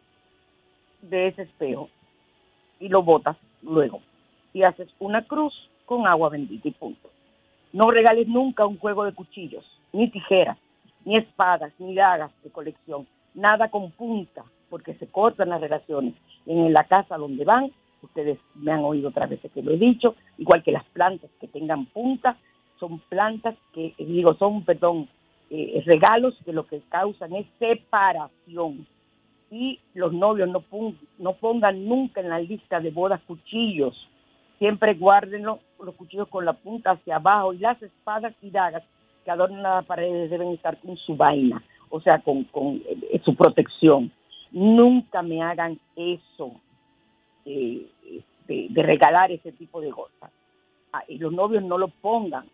[1.01, 1.88] de ese espejo
[2.80, 4.01] y lo botas luego.
[4.53, 5.55] Y haces una cruz
[5.86, 7.11] con agua bendita y punto.
[7.72, 10.59] No regales nunca un juego de cuchillos, ni tijeras,
[11.05, 16.14] ni espadas, ni dagas de colección, nada con punta, porque se cortan las relaciones.
[16.46, 17.70] En la casa donde van,
[18.03, 21.48] ustedes me han oído otras veces que lo he dicho, igual que las plantas que
[21.48, 22.36] tengan punta,
[22.78, 25.09] son plantas que, digo, son, perdón,
[25.50, 28.86] eh, regalos que lo que causan es separación.
[29.50, 30.64] Y los novios no,
[31.18, 33.94] no pongan nunca en la lista de bodas cuchillos,
[34.59, 35.59] siempre guarden los
[35.96, 38.84] cuchillos con la punta hacia abajo y las espadas y dagas
[39.25, 42.47] que adornan las paredes deben estar con su vaina, o sea, con,
[42.89, 44.11] eh, su protección.
[44.51, 46.53] Nunca me hagan eso
[47.45, 47.87] de,
[48.75, 50.31] regalar ese tipo de cosas.
[50.93, 52.47] ah, y los novios no lo pongan.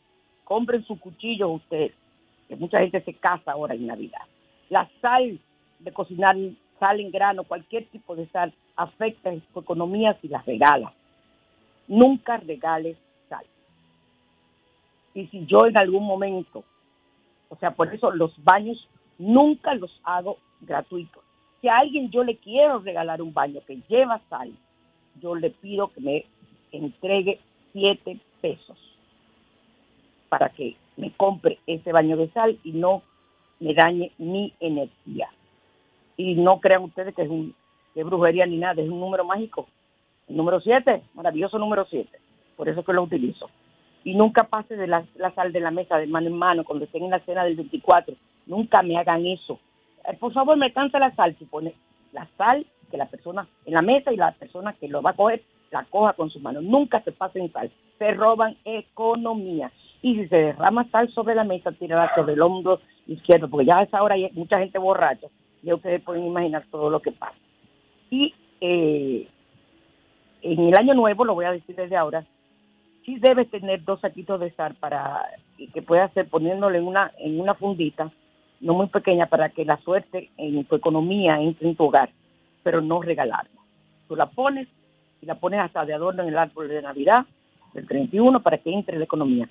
[0.44, 1.92] Compren sus cuchillos ustedes,
[2.48, 4.22] que mucha gente se casa ahora en Navidad.
[4.70, 5.38] La sal
[5.80, 6.36] de cocinar,
[6.78, 10.92] sal en grano, cualquier tipo de sal, afecta en su economía si las regala.
[11.88, 12.96] Nunca regales.
[15.18, 16.62] Y si yo en algún momento,
[17.48, 18.88] o sea, por eso los baños
[19.18, 21.24] nunca los hago gratuitos.
[21.60, 24.52] Si a alguien yo le quiero regalar un baño que lleva sal,
[25.20, 26.24] yo le pido que me
[26.70, 27.40] entregue
[27.72, 28.78] siete pesos
[30.28, 33.02] para que me compre ese baño de sal y no
[33.58, 35.30] me dañe mi energía.
[36.16, 37.56] Y no crean ustedes que es un
[37.92, 39.66] que brujería ni nada, es un número mágico.
[40.28, 42.08] El número 7, maravilloso número 7.
[42.56, 43.50] Por eso que lo utilizo.
[44.08, 45.04] Y nunca pase de la,
[45.34, 48.14] sal de la mesa de mano en mano cuando estén en la cena del 24.
[48.46, 49.60] Nunca me hagan eso.
[50.08, 51.36] Eh, por favor, me cansa la sal.
[51.38, 51.74] Si pone
[52.12, 55.12] la sal que la persona en la mesa y la persona que lo va a
[55.12, 56.62] coger la coja con su mano.
[56.62, 57.70] Nunca se pasen sal.
[57.98, 59.70] Se roban economía.
[60.00, 63.76] Y si se derrama sal sobre la mesa, tirarla sobre el hombro izquierdo, porque ya
[63.76, 65.26] a esa hora hay mucha gente borracha.
[65.62, 67.36] Ya ustedes pueden imaginar todo lo que pasa.
[68.08, 68.32] Y
[68.62, 69.28] eh,
[70.40, 72.24] en el año nuevo, lo voy a decir desde ahora,
[73.08, 75.22] sí debes tener dos saquitos de sal para
[75.72, 78.12] que puedas hacer poniéndole una, en una fundita,
[78.60, 82.10] no muy pequeña, para que la suerte en tu economía entre en tu hogar,
[82.62, 83.58] pero no regalarla.
[84.08, 84.68] Tú la pones
[85.22, 87.24] y la pones hasta de adorno en el árbol de Navidad
[87.72, 89.48] del 31 para que entre la economía.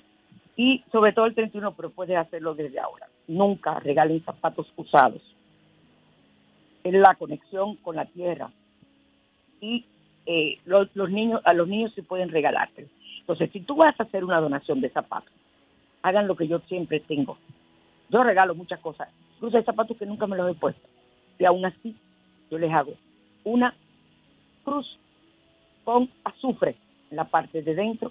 [0.56, 3.08] Y sobre todo el 31, pero puedes hacerlo desde ahora.
[3.26, 5.22] Nunca regalen zapatos usados.
[6.84, 8.50] Es la conexión con la tierra.
[9.60, 9.84] Y
[10.26, 12.86] eh, los, niños, a los niños se pueden regalarte.
[13.28, 15.30] Entonces, si tú vas a hacer una donación de zapatos,
[16.00, 17.36] hagan lo que yo siempre tengo.
[18.08, 20.80] Yo regalo muchas cosas, incluso hay zapatos que nunca me los he puesto.
[21.38, 21.94] Y aún así,
[22.50, 22.94] yo les hago
[23.44, 23.74] una
[24.64, 24.98] cruz
[25.84, 26.76] con azufre
[27.10, 28.10] en la parte de dentro.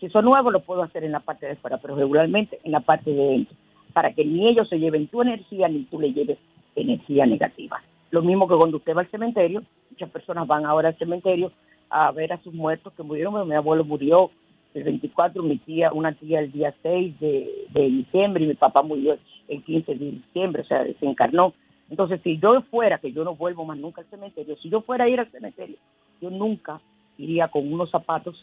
[0.00, 2.80] Si son nuevos, lo puedo hacer en la parte de fuera, pero regularmente en la
[2.80, 3.56] parte de dentro,
[3.94, 6.36] para que ni ellos se lleven tu energía ni tú le lleves
[6.74, 7.80] energía negativa.
[8.10, 11.52] Lo mismo que cuando usted va al cementerio, muchas personas van ahora al cementerio
[11.90, 13.48] a ver a sus muertos que murieron.
[13.48, 14.30] Mi abuelo murió
[14.74, 18.82] el 24, mi tía, una tía el día 6 de, de diciembre y mi papá
[18.82, 19.18] murió
[19.48, 21.54] el 15 de diciembre, o sea, se encarnó.
[21.88, 25.04] Entonces, si yo fuera, que yo no vuelvo más nunca al cementerio, si yo fuera
[25.04, 25.76] a ir al cementerio
[26.20, 26.80] yo nunca
[27.18, 28.36] iría con unos zapatos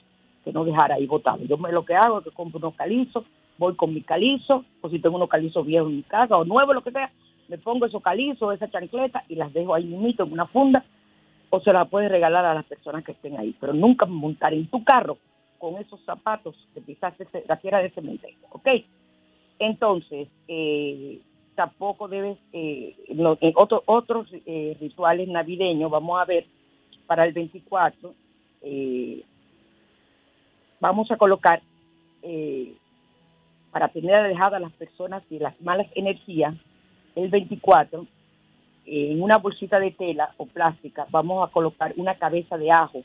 [0.43, 1.47] que no dejara ahí botados.
[1.47, 3.23] Yo me, lo que hago es que compro unos calizos,
[3.57, 6.75] voy con mi calizo, o si tengo unos calizos viejos en mi casa o nuevos,
[6.75, 7.11] lo que sea,
[7.47, 10.83] me pongo esos calizos, esa chancleta y las dejo ahí mismo en una funda
[11.55, 14.65] o se las puedes regalar a las personas que estén ahí, pero nunca montar en
[14.65, 15.19] tu carro
[15.59, 17.13] con esos zapatos que quizás
[17.47, 18.67] la quiera de cementerio, ¿ok?
[19.59, 21.19] Entonces, eh,
[21.53, 23.53] tampoco debes, eh, en
[23.85, 26.47] otros eh, rituales navideños, vamos a ver
[27.05, 28.15] para el 24,
[28.63, 29.21] eh,
[30.79, 31.61] vamos a colocar,
[32.23, 32.73] eh,
[33.71, 36.55] para tener alejadas las personas y las malas energías,
[37.15, 38.07] el 24, eh,
[38.85, 43.03] en una bolsita de tela o plástica, vamos a colocar una cabeza de ajo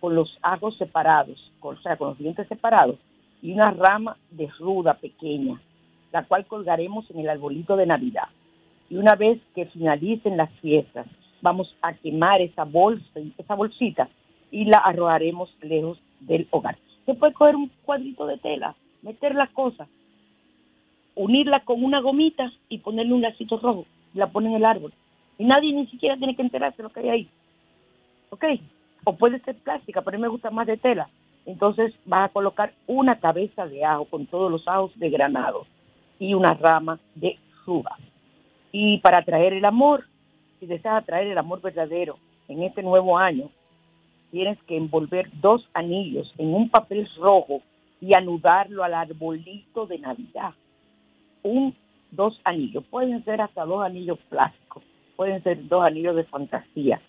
[0.00, 2.96] con los ajos separados, o sea, con los dientes separados,
[3.42, 5.60] y una rama de ruda pequeña,
[6.12, 8.28] la cual colgaremos en el arbolito de Navidad.
[8.90, 11.06] Y una vez que finalicen las fiestas,
[11.40, 14.08] vamos a quemar esa bolsa, esa bolsita
[14.50, 16.76] y la arrojaremos lejos del hogar.
[17.06, 19.88] Se puede coger un cuadrito de tela, meter las cosas,
[21.14, 24.92] unirla con una gomita y ponerle un lacito rojo, la pone en el árbol.
[25.38, 27.28] Y nadie ni siquiera tiene que enterarse de lo que hay ahí.
[28.30, 28.44] ¿Ok?
[29.04, 31.08] O puede ser plástica, pero a mí me gusta más de tela.
[31.46, 35.66] Entonces vas a colocar una cabeza de ajo con todos los ajos de granado
[36.18, 37.98] y una rama de suba.
[38.72, 40.04] Y para traer el amor,
[40.58, 42.18] si deseas atraer el amor verdadero
[42.48, 43.50] en este nuevo año,
[44.30, 47.60] tienes que envolver dos anillos en un papel rojo
[48.00, 50.54] y anudarlo al arbolito de Navidad.
[51.42, 51.74] Un,
[52.10, 52.84] dos anillos.
[52.90, 54.82] Pueden ser hasta dos anillos plásticos,
[55.16, 57.00] pueden ser dos anillos de fantasía.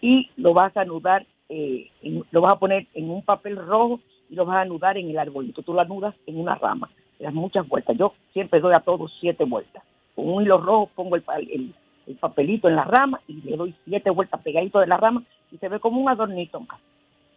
[0.00, 1.90] Y lo vas a anudar, eh,
[2.30, 5.18] lo vas a poner en un papel rojo y lo vas a anudar en el
[5.18, 5.62] arbolito.
[5.62, 7.96] Tú lo anudas en una rama, le das muchas vueltas.
[7.96, 9.82] Yo siempre doy a todos siete vueltas.
[10.14, 11.74] Con un hilo rojo pongo el, el,
[12.06, 15.58] el papelito en la rama y le doy siete vueltas pegadito de la rama y
[15.58, 16.62] se ve como un adornito.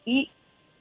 [0.06, 0.30] Y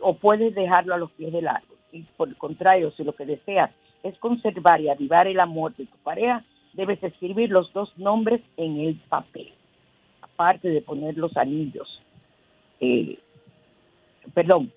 [0.01, 1.77] o puedes dejarlo a los pies del árbol.
[1.93, 3.71] Y por el contrario, si lo que deseas
[4.03, 6.45] es conservar y avivar el amor de tu pareja,
[6.79, 9.51] debes escribir los dos nombres en el papel,
[10.23, 12.01] aparte de poner los anillos.
[12.81, 13.19] Eh,
[14.33, 14.71] perdón,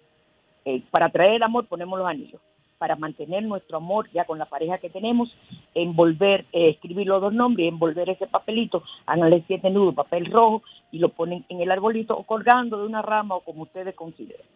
[0.66, 2.42] eh, para traer el amor ponemos los anillos
[2.80, 5.32] para mantener nuestro amor ya con la pareja que tenemos,
[5.76, 10.98] envolver, eh, escribir los dos nombres, envolver ese papelito, háganle siete nudos, papel rojo y
[10.98, 14.48] lo ponen en el arbolito o colgando de una rama o como ustedes consideren.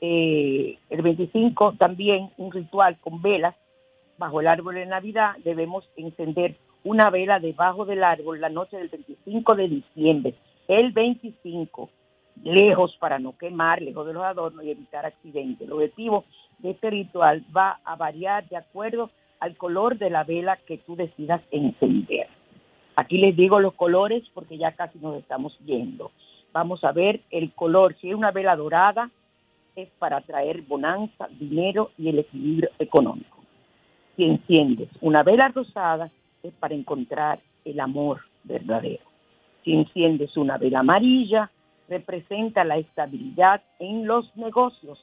[0.00, 3.54] el 25 también un ritual con velas
[4.18, 5.36] bajo el árbol de Navidad.
[5.44, 10.34] Debemos encender una vela debajo del árbol la noche del 25 de diciembre.
[10.68, 11.90] El 25,
[12.42, 15.66] lejos para no quemar, lejos de los adornos y evitar accidentes.
[15.66, 16.24] El objetivo
[16.58, 19.10] de este ritual va a variar de acuerdo
[19.40, 22.28] al color de la vela que tú decidas encender.
[22.96, 26.12] Aquí les digo los colores porque ya casi nos estamos yendo.
[26.52, 27.96] Vamos a ver el color.
[28.00, 29.10] Si es una vela dorada,
[29.74, 33.43] es para traer bonanza, dinero y el equilibrio económico.
[34.16, 36.10] Si enciendes una vela rosada,
[36.42, 39.02] es para encontrar el amor verdadero.
[39.64, 41.50] Si enciendes una vela amarilla,
[41.88, 44.98] representa la estabilidad en los negocios.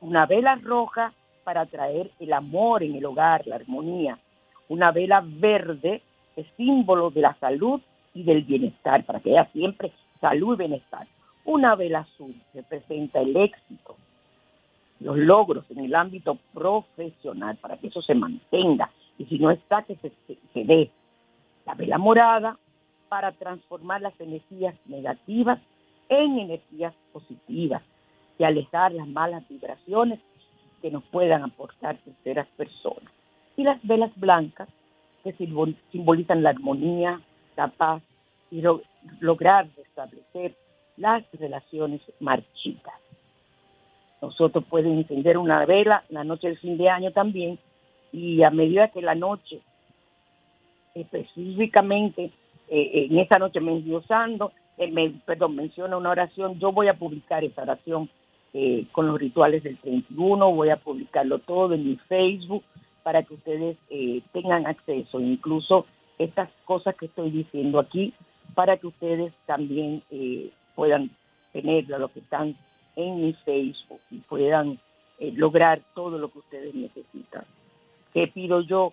[0.00, 1.12] Una vela roja
[1.44, 4.18] para traer el amor en el hogar, la armonía.
[4.68, 6.02] Una vela verde
[6.36, 7.80] es símbolo de la salud
[8.14, 11.06] y del bienestar, para que haya siempre salud y bienestar.
[11.44, 13.96] Una vela azul representa el éxito,
[15.00, 18.90] los logros en el ámbito profesional, para que eso se mantenga.
[19.18, 20.12] Y si no está, que se,
[20.52, 20.90] se dé.
[21.66, 22.58] La vela morada
[23.08, 25.58] para transformar las energías negativas
[26.08, 27.82] en energías positivas
[28.38, 30.20] y alejar las malas vibraciones
[30.80, 33.12] que nos puedan aportar terceras personas.
[33.56, 34.68] Y las velas blancas
[35.22, 37.20] que simbolizan la armonía,
[37.56, 38.02] la paz
[38.50, 38.62] y
[39.20, 40.56] lograr restablecer
[40.96, 42.94] las relaciones marchitas.
[44.20, 47.58] Nosotros pueden encender una vela la noche del fin de año también
[48.12, 49.60] y a medida que la noche,
[50.94, 52.30] específicamente
[52.68, 57.62] eh, en esa noche mencionando, eh, perdón, menciona una oración, yo voy a publicar esa
[57.62, 58.08] oración
[58.52, 62.64] eh, con los rituales del 31, voy a publicarlo todo en mi Facebook
[63.02, 63.78] para que ustedes
[64.32, 65.86] tengan acceso, incluso
[66.18, 68.12] estas cosas que estoy diciendo aquí,
[68.54, 70.02] para que ustedes también
[70.74, 71.10] puedan
[71.52, 72.56] tenerlo, lo que están
[72.96, 74.78] en mi Facebook y puedan
[75.18, 77.44] eh, lograr todo lo que ustedes necesitan.
[78.12, 78.92] ¿Qué pido yo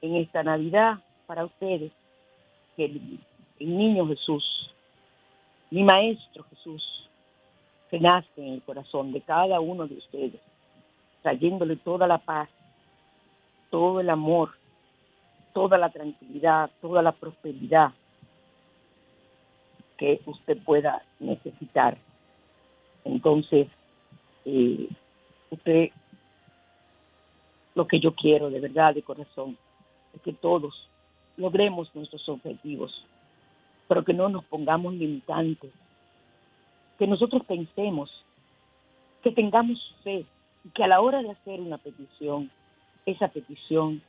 [0.00, 1.92] en esta Navidad para ustedes?
[2.76, 3.20] Que el,
[3.58, 4.44] niño Jesús,
[5.70, 6.82] mi maestro Jesús,
[7.90, 10.40] que nace en el corazón de cada uno de ustedes,
[11.22, 12.48] trayéndole toda la paz,
[13.70, 14.50] todo el amor,
[15.54, 17.92] toda la tranquilidad, toda la prosperidad
[19.96, 21.96] que usted pueda necesitar
[23.06, 23.68] entonces,
[24.44, 24.88] eh,
[25.50, 25.90] usted,
[27.74, 29.56] lo que yo quiero de verdad, de corazón,
[30.14, 30.88] es que todos
[31.36, 33.04] logremos nuestros objetivos,
[33.88, 35.70] pero que no nos pongamos limitantes,
[36.98, 38.10] que nosotros pensemos,
[39.22, 40.24] que tengamos fe
[40.64, 42.50] y que a la hora de hacer una petición,
[43.04, 44.02] esa petición,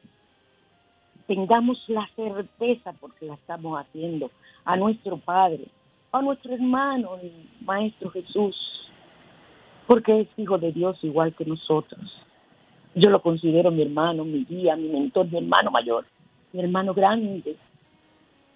[1.27, 4.31] tengamos la certeza porque la estamos haciendo
[4.65, 5.67] a nuestro Padre,
[6.11, 7.31] a nuestro hermano, el
[7.61, 8.55] Maestro Jesús,
[9.87, 12.01] porque es hijo de Dios igual que nosotros.
[12.93, 16.05] Yo lo considero mi hermano, mi guía, mi mentor, mi hermano mayor,
[16.51, 17.55] mi hermano grande,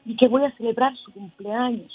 [0.05, 1.91] y que voy a celebrar su cumpleaños.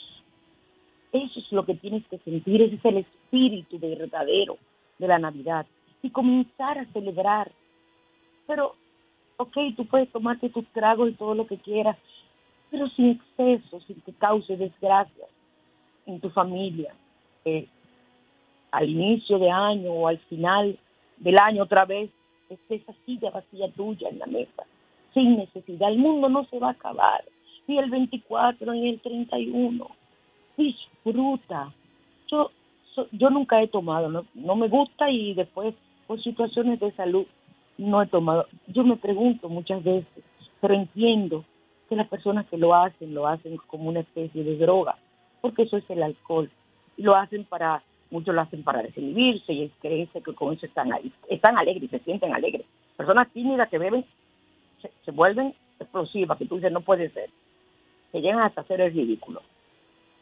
[1.13, 4.57] Eso es lo que tienes que sentir, ese es el espíritu verdadero
[4.99, 5.67] de la Navidad.
[6.03, 7.51] Y comenzar a celebrar.
[8.47, 8.75] Pero,
[9.39, 11.97] ok, tú puedes tomarte tus tragos y todo lo que quieras,
[12.71, 15.29] pero sin exceso, sin que cause desgracias
[16.07, 16.95] en tu familia.
[17.45, 17.67] Eh,
[18.71, 20.79] al inicio de año o al final
[21.19, 22.11] del año otra vez
[22.49, 24.65] esté esa silla vacía tuya en la mesa,
[25.15, 25.91] sin necesidad.
[25.91, 27.25] El mundo no se va a acabar,
[27.67, 29.87] ni el 24 ni el 31.
[30.57, 31.73] Disfruta.
[32.31, 32.51] Yo,
[33.13, 35.75] yo nunca he tomado, no, no me gusta y después
[36.07, 37.27] por situaciones de salud
[37.79, 38.47] no he tomado.
[38.69, 40.25] Yo me pregunto muchas veces,
[40.61, 41.45] pero entiendo
[41.89, 44.97] que las personas que lo hacen, lo hacen como una especie de droga,
[45.41, 46.51] porque eso es el alcohol.
[46.97, 50.91] Lo hacen para muchos lo hacen para desinhibirse y creerse que con eso están,
[51.29, 52.67] están alegres, se sienten alegres.
[52.97, 54.05] Personas tímidas que beben
[55.05, 57.31] se, vuelven explosivas, que tú dices no puede ser,
[58.13, 59.43] que llegan hasta hacer el ridículo.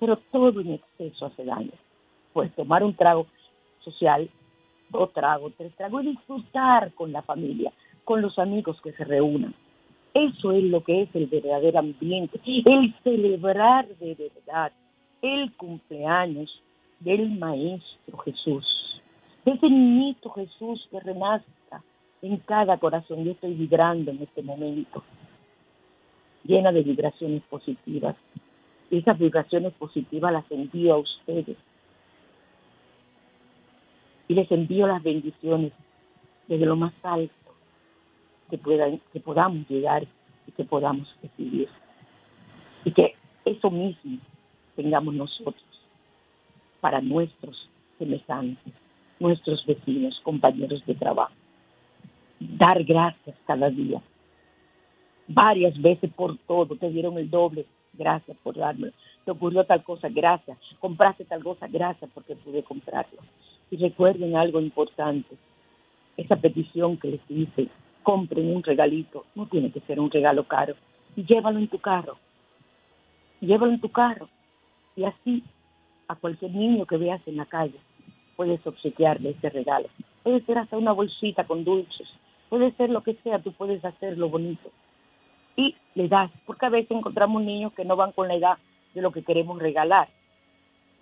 [0.01, 1.73] Pero todo en exceso hace daño.
[2.33, 3.27] Pues tomar un trago
[3.81, 4.29] social,
[4.91, 7.73] dos tragos, tres tragos y disfrutar con la familia,
[8.05, 9.55] con los amigos que se reúnan.
[10.15, 14.73] Eso es lo que es el verdadero ambiente, el celebrar de verdad
[15.23, 16.63] el cumpleaños
[17.05, 18.67] del Maestro Jesús,
[19.45, 21.83] ese niñito Jesús que renazca
[22.23, 23.25] en cada corazón.
[23.25, 25.05] Yo estoy vibrando en este momento,
[26.45, 28.17] llena de vibraciones positivas.
[28.91, 31.59] Esas vibraciones positivas las envío a ustedes.
[34.29, 35.73] Y les envío las bendiciones
[36.49, 37.35] desde lo más alto
[38.49, 40.07] que, puedan, que podamos llegar
[40.47, 41.69] y que podamos recibir.
[42.87, 44.19] Y que eso mismo
[44.75, 45.74] tengamos nosotros
[46.85, 47.57] para nuestros
[47.99, 48.75] semejantes,
[49.19, 51.33] nuestros vecinos, compañeros de trabajo.
[52.39, 54.03] Dar gracias cada día.
[55.27, 57.65] Varias veces por todo, te dieron el doble,
[57.95, 58.91] gracias por darme.
[59.25, 60.59] Te ocurrió tal cosa, gracias.
[60.79, 63.23] Compraste tal cosa, gracias porque pude comprarlo.
[63.71, 65.37] Y recuerden algo importante,
[66.19, 67.69] esa petición que les hice,
[68.03, 70.75] compren un regalito, no tiene que ser un regalo caro,
[71.17, 72.19] llévalo en tu carro,
[73.41, 74.29] llévalo en tu carro,
[74.97, 75.43] y así
[76.09, 77.79] a cualquier niño que veas en la calle
[78.37, 79.89] puedes obsequiarle ese regalo.
[80.23, 82.09] Puede ser hasta una bolsita con dulces,
[82.49, 84.71] puede ser lo que sea, tú puedes hacerlo bonito.
[85.57, 88.59] Y le das, porque a veces encontramos niños que no van con la edad
[88.95, 90.09] de lo que queremos regalar.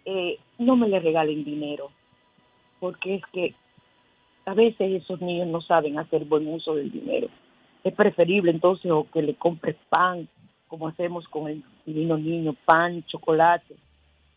[0.05, 1.91] Eh, no me le regalen dinero,
[2.81, 3.55] porque es que
[4.45, 7.29] a veces esos niños no saben hacer buen uso del dinero.
[7.85, 10.29] Es preferible entonces o que le compres pan,
[10.69, 13.77] como hacemos con el divino niño, pan, chocolate,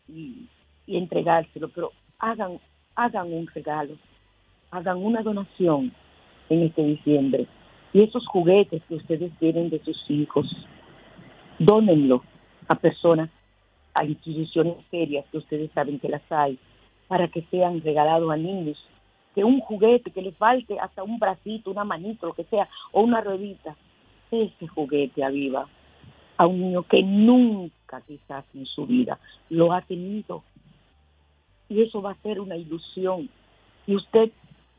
[0.08, 0.46] y,
[0.86, 2.58] y entregárselo, pero hagan,
[2.94, 3.94] hagan un regalo,
[4.70, 5.92] hagan una donación
[6.48, 7.46] en este diciembre.
[7.92, 10.46] Y esos juguetes que ustedes tienen de sus hijos,
[11.58, 12.22] dónenlo
[12.68, 13.30] a personas,
[13.94, 16.58] a instituciones serias que ustedes saben que las hay,
[17.08, 18.78] para que sean regalados a niños.
[19.34, 23.02] Que un juguete que le falte hasta un bracito, una manito, lo que sea, o
[23.02, 23.76] una ruedita,
[24.30, 25.66] ese juguete aviva
[26.36, 29.18] a un niño que nunca quizás en su vida
[29.48, 30.42] lo ha tenido.
[31.68, 33.28] Y eso va a ser una ilusión.
[33.86, 34.30] Y usted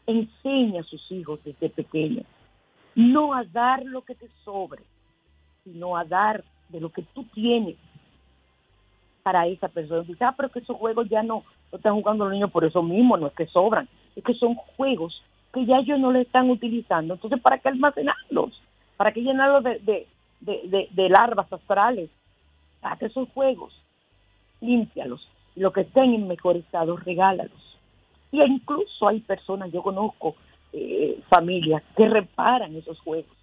[0.06, 2.26] enseña a sus hijos desde pequeños
[2.98, 4.82] no a dar lo que te sobre,
[5.64, 7.76] sino a dar de lo que tú tienes
[9.22, 10.02] para esa persona.
[10.02, 12.82] Dice, ah, pero que esos juegos ya no lo están jugando los niños por eso
[12.82, 15.22] mismo, no es que sobran, es que son juegos
[15.54, 17.14] que ya ellos no le están utilizando.
[17.14, 18.60] Entonces, ¿para qué almacenarlos?
[18.98, 20.08] ¿Para qué llenarlos de,
[20.40, 22.10] de, de, larvas astrales?
[22.82, 23.80] Para que esos juegos,
[24.60, 25.28] límpialos.
[25.58, 27.78] Lo que estén en mejor estado, regálalos.
[28.32, 30.36] Y incluso hay personas, yo conozco
[30.74, 33.36] eh, familias que reparan esos juegos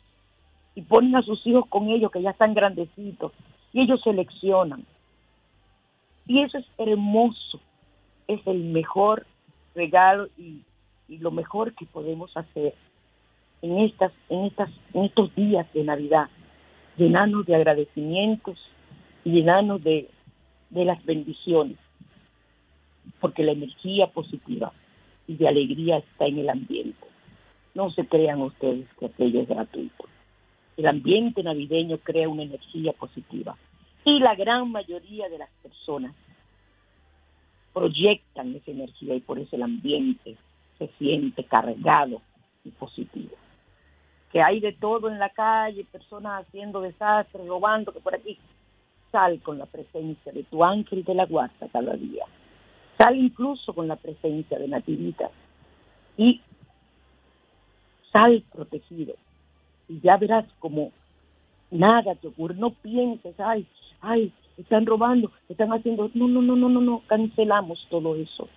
[0.75, 3.33] y ponen a sus hijos con ellos que ya están grandecitos
[3.73, 4.85] y ellos seleccionan.
[6.27, 7.61] Y eso es hermoso,
[8.29, 9.27] es el mejor
[9.75, 10.62] regalo y,
[11.09, 12.75] lo mejor que podemos hacer
[13.62, 14.51] en estas, en
[14.95, 16.29] estos días de Navidad,
[16.97, 18.59] llenarnos de agradecimientos
[19.23, 20.09] y llenarnos de,
[20.71, 21.77] de las bendiciones,
[23.21, 24.73] porque la energía positiva
[25.27, 27.07] y de alegría está en el ambiente.
[27.75, 30.05] No se crean ustedes que aquello es gratuito.
[30.77, 33.57] El ambiente navideño crea una energía positiva
[34.05, 36.15] y la gran mayoría de las personas
[37.73, 40.37] proyectan esa energía y por eso el ambiente
[40.79, 42.21] se siente cargado
[42.65, 43.37] y positivo.
[44.33, 48.39] Que hay de todo en la calle, personas haciendo desastres, robando, que por aquí
[49.13, 52.25] sal con la presencia de tu ángel de la guarda cada día.
[52.99, 55.30] Sal incluso con la presencia de Nativita
[56.16, 56.40] y
[58.12, 59.14] sal protegido.
[59.88, 60.92] Y ya verás como
[61.70, 62.55] nada te ocurre.
[62.55, 63.66] No pienses, ay,
[64.01, 66.11] ay, están robando, están haciendo.
[66.14, 67.03] No, no, no, no, no, no.
[67.07, 68.49] Cancelamos todo eso.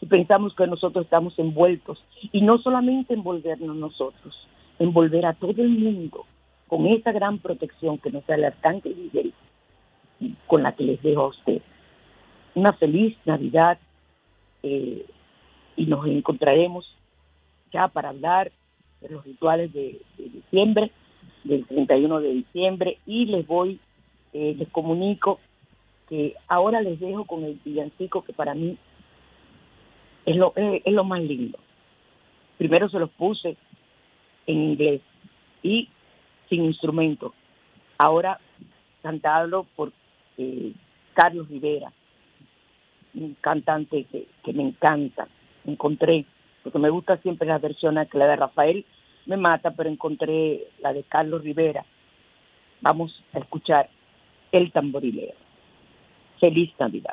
[0.00, 2.02] Y pensamos que nosotros estamos envueltos.
[2.32, 4.34] Y no solamente envolvernos nosotros,
[4.78, 6.26] envolver a todo el mundo
[6.68, 9.32] con esa gran protección que nos da el arcángel Miguel
[10.20, 11.62] y con la que les dejo a ustedes.
[12.54, 13.78] Una feliz Navidad
[14.68, 15.06] eh,
[15.76, 16.84] y nos encontraremos
[17.72, 18.50] ya para hablar
[19.08, 20.90] los rituales de, diciembre,
[21.44, 23.78] del 31 de diciembre, y les voy,
[24.32, 25.38] eh, les comunico
[26.08, 28.76] que ahora les dejo con el villancico que para mí
[30.24, 31.58] es lo, es, lo más lindo.
[32.58, 33.56] Primero se los puse
[34.48, 35.00] en inglés
[35.62, 35.88] y
[36.48, 37.34] sin instrumento.
[37.98, 38.40] Ahora
[39.00, 39.92] cantado por
[40.38, 40.72] eh,
[41.14, 41.92] Carlos Rivera,
[43.16, 45.26] un cantante que, me encanta.
[45.66, 46.24] Encontré
[46.62, 48.84] porque me gusta siempre la versión que la de Rafael
[49.26, 51.84] me mata, pero encontré la de Carlos Rivera.
[52.80, 53.88] Vamos a escuchar
[54.52, 55.34] El tamborilero.
[56.38, 57.12] Feliz Navidad.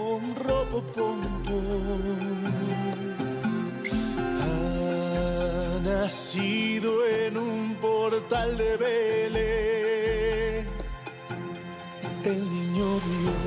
[4.41, 10.67] Ha nacido en un portal de Belén
[12.23, 13.40] el niño Dios.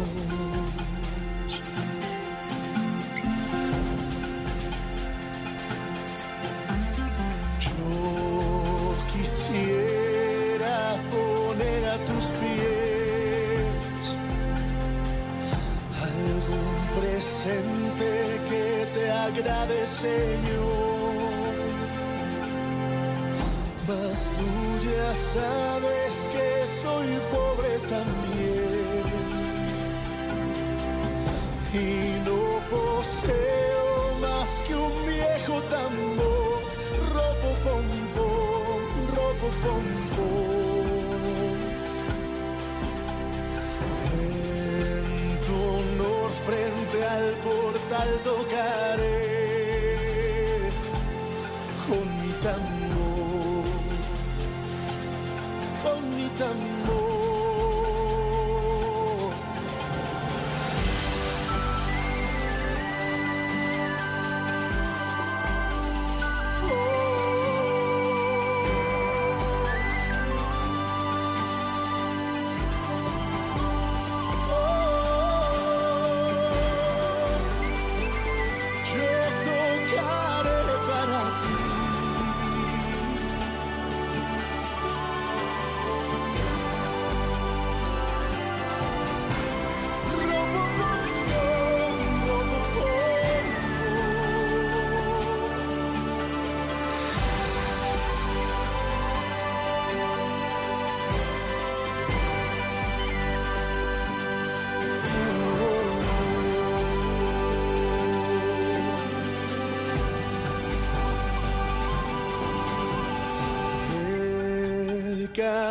[20.05, 21.55] Señor.
[23.89, 24.51] Mas tú
[24.91, 26.49] ya sabes que
[26.83, 29.05] soy pobre también
[31.73, 31.87] y
[32.27, 32.43] no
[32.75, 33.89] poseo
[34.21, 36.61] más que un viejo tambor,
[37.15, 38.83] ropo pom pom,
[39.17, 41.59] ropo pom pom.
[44.23, 45.07] En
[45.47, 49.14] tu honor frente al portal tocaré
[52.45, 53.65] tambor,
[55.83, 56.84] con mi tambor.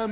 [0.04, 0.10] El